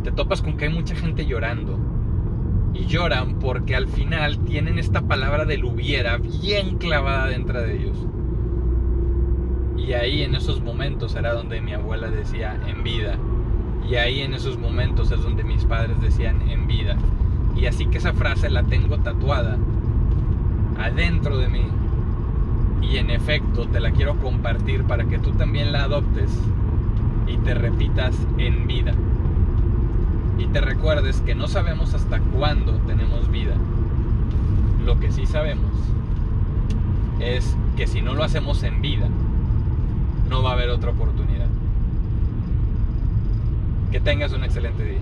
te 0.05 0.13
topas 0.13 0.43
con 0.43 0.59
que 0.59 0.67
hay 0.67 0.73
mucha 0.73 0.95
gente 0.95 1.25
llorando, 1.25 1.79
y 2.75 2.85
lloran 2.85 3.39
porque 3.39 3.75
al 3.75 3.89
final 3.89 4.39
tienen 4.41 4.79
esta 4.79 5.01
palabra 5.01 5.47
del 5.47 5.65
hubiera 5.65 6.19
bien 6.19 6.77
clavada 6.77 7.29
dentro 7.29 7.63
de 7.63 7.77
ellos. 7.77 7.97
Y 9.79 9.93
ahí 9.95 10.23
en 10.23 10.35
esos 10.35 10.61
momentos 10.61 11.15
era 11.15 11.33
donde 11.33 11.61
mi 11.61 11.73
abuela 11.73 12.11
decía 12.11 12.61
en 12.67 12.83
vida. 12.83 13.17
Y 13.89 13.97
ahí 13.97 14.21
en 14.21 14.35
esos 14.35 14.59
momentos 14.59 15.11
es 15.11 15.23
donde 15.23 15.45
mis 15.45 15.65
padres 15.65 16.01
decían 16.01 16.43
en 16.51 16.67
vida. 16.67 16.97
Y 17.57 17.67
así 17.67 17.87
que 17.87 17.99
esa 17.99 18.13
frase 18.13 18.51
la 18.51 18.65
tengo 18.65 18.99
tatuada 18.99 19.57
adentro 20.79 21.39
de 21.39 21.49
mí. 21.49 21.67
Y 22.83 22.97
en 22.97 23.11
efecto 23.11 23.67
te 23.69 23.81
la 23.81 23.93
quiero 23.93 24.17
compartir 24.17 24.85
para 24.85 25.05
que 25.05 25.19
tú 25.19 25.33
también 25.33 25.73
la 25.73 25.85
adoptes 25.85 26.31
y 27.27 27.37
te 27.39 27.55
repitas 27.55 28.17
en 28.39 28.67
vida 28.67 28.95
y 30.39 30.47
te 30.47 30.61
recuerdes 30.61 31.21
que 31.21 31.35
no 31.35 31.49
sabemos 31.49 31.95
hasta 31.95 32.19
cuándo 32.21 32.73
tenemos 32.87 33.31
vida. 33.31 33.55
Lo 34.85 34.99
que 35.01 35.13
sí 35.13 35.27
sabemos 35.27 35.73
es 37.21 37.57
que 37.77 37.87
si 37.87 38.03
no 38.03 38.15
lo 38.15 38.25
hacemos 38.25 38.63
en 38.63 38.83
vida, 38.83 39.09
no 40.29 40.43
va 40.43 40.51
a 40.51 40.53
haber 40.55 40.71
otra 40.71 40.91
oportunidad. 40.91 41.47
Que 43.91 44.01
tengas 44.01 44.33
un 44.33 44.45
excelente 44.45 44.85
día. 44.85 45.01